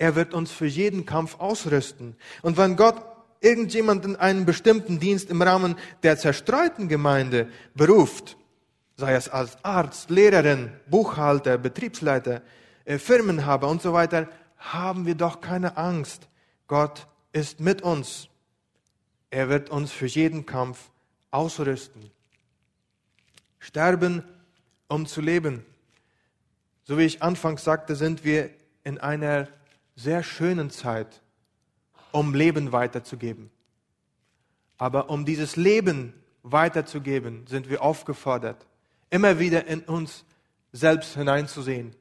Er 0.00 0.16
wird 0.16 0.32
uns 0.32 0.50
für 0.50 0.64
jeden 0.64 1.04
Kampf 1.04 1.38
ausrüsten. 1.38 2.16
Und 2.40 2.56
wenn 2.56 2.74
Gott 2.74 3.04
irgendjemanden 3.42 4.16
einen 4.16 4.46
bestimmten 4.46 4.98
Dienst 4.98 5.28
im 5.28 5.42
Rahmen 5.42 5.76
der 6.02 6.16
zerstreuten 6.16 6.88
Gemeinde 6.88 7.50
beruft, 7.74 8.38
sei 8.96 9.12
es 9.12 9.28
als 9.28 9.62
Arzt, 9.62 10.08
Lehrerin, 10.08 10.72
Buchhalter, 10.88 11.58
Betriebsleiter, 11.58 12.40
äh, 12.86 12.96
Firmenhaber 12.96 13.68
und 13.68 13.82
so 13.82 13.92
weiter, 13.92 14.26
haben 14.56 15.04
wir 15.04 15.16
doch 15.16 15.42
keine 15.42 15.76
Angst. 15.76 16.30
Gott 16.66 17.06
ist 17.34 17.60
mit 17.60 17.82
uns. 17.82 18.30
Er 19.28 19.50
wird 19.50 19.68
uns 19.68 19.92
für 19.92 20.06
jeden 20.06 20.46
Kampf 20.46 20.78
ausrüsten. 21.30 22.10
Sterben, 23.58 24.24
um 24.88 25.04
zu 25.04 25.20
leben. 25.20 25.62
So 26.84 26.96
wie 26.96 27.04
ich 27.04 27.22
anfangs 27.22 27.64
sagte, 27.64 27.96
sind 27.96 28.24
wir 28.24 28.48
in 28.82 28.96
einer 28.96 29.46
sehr 30.02 30.22
schönen 30.22 30.70
Zeit, 30.70 31.20
um 32.10 32.34
Leben 32.34 32.72
weiterzugeben. 32.72 33.50
Aber 34.78 35.10
um 35.10 35.26
dieses 35.26 35.56
Leben 35.56 36.14
weiterzugeben, 36.42 37.46
sind 37.46 37.68
wir 37.68 37.82
aufgefordert, 37.82 38.66
immer 39.10 39.38
wieder 39.38 39.66
in 39.66 39.80
uns 39.82 40.24
selbst 40.72 41.14
hineinzusehen 41.16 41.94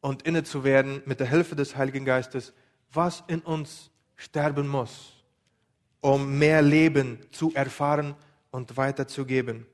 und 0.00 0.22
inne 0.22 0.42
zu 0.42 0.64
werden 0.64 1.02
mit 1.04 1.20
der 1.20 1.28
Hilfe 1.28 1.54
des 1.54 1.76
Heiligen 1.76 2.04
Geistes, 2.04 2.52
was 2.92 3.22
in 3.28 3.40
uns 3.40 3.90
sterben 4.16 4.66
muss, 4.66 5.12
um 6.00 6.36
mehr 6.38 6.62
Leben 6.62 7.20
zu 7.30 7.54
erfahren 7.54 8.16
und 8.50 8.76
weiterzugeben. 8.76 9.66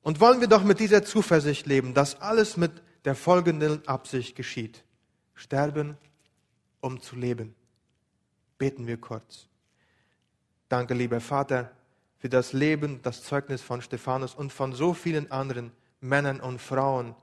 Und 0.00 0.20
wollen 0.20 0.40
wir 0.40 0.48
doch 0.48 0.64
mit 0.64 0.80
dieser 0.80 1.04
Zuversicht 1.04 1.66
leben, 1.66 1.92
dass 1.92 2.20
alles 2.22 2.56
mit 2.56 2.72
der 3.04 3.14
folgenden 3.14 3.86
Absicht 3.86 4.36
geschieht. 4.36 4.84
Sterben 5.34 5.98
um 6.84 7.00
zu 7.00 7.16
leben. 7.16 7.54
Beten 8.58 8.86
wir 8.86 8.98
kurz. 8.98 9.48
Danke, 10.68 10.92
lieber 10.92 11.20
Vater, 11.20 11.72
für 12.18 12.28
das 12.28 12.52
Leben, 12.52 13.00
das 13.02 13.22
Zeugnis 13.22 13.62
von 13.62 13.80
Stephanus 13.80 14.34
und 14.34 14.52
von 14.52 14.72
so 14.72 14.92
vielen 14.92 15.30
anderen 15.30 15.72
Männern 16.00 16.40
und 16.40 16.60
Frauen 16.60 17.14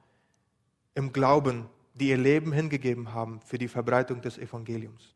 im 0.96 1.14
Glauben, 1.14 1.70
die 1.94 2.10
ihr 2.10 2.18
Leben 2.18 2.52
hingegeben 2.52 3.14
haben 3.14 3.40
für 3.42 3.60
die 3.60 3.68
Verbreitung 3.68 4.22
des 4.22 4.40
Evangeliums. 4.40 5.16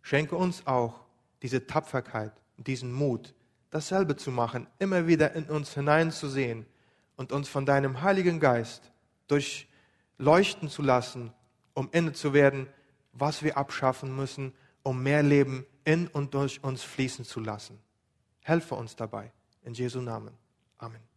Schenke 0.00 0.36
uns 0.36 0.66
auch 0.66 1.00
diese 1.42 1.66
Tapferkeit, 1.66 2.32
diesen 2.56 2.90
Mut, 2.90 3.34
dasselbe 3.70 4.16
zu 4.16 4.30
machen, 4.30 4.66
immer 4.78 5.06
wieder 5.06 5.34
in 5.34 5.44
uns 5.44 5.74
hineinzusehen 5.74 6.64
und 7.16 7.32
uns 7.32 7.48
von 7.48 7.66
deinem 7.66 8.00
Heiligen 8.00 8.40
Geist 8.40 8.90
durchleuchten 9.26 10.70
zu 10.70 10.80
lassen, 10.80 11.34
um 11.74 11.90
inne 11.92 12.14
zu 12.14 12.32
werden 12.32 12.66
was 13.20 13.42
wir 13.42 13.56
abschaffen 13.56 14.14
müssen, 14.14 14.54
um 14.82 15.02
mehr 15.02 15.22
Leben 15.22 15.66
in 15.84 16.06
und 16.08 16.34
durch 16.34 16.62
uns 16.62 16.82
fließen 16.82 17.24
zu 17.24 17.40
lassen. 17.40 17.78
Helfe 18.40 18.74
uns 18.74 18.96
dabei. 18.96 19.32
In 19.62 19.74
Jesu 19.74 20.00
Namen. 20.00 20.34
Amen. 20.78 21.07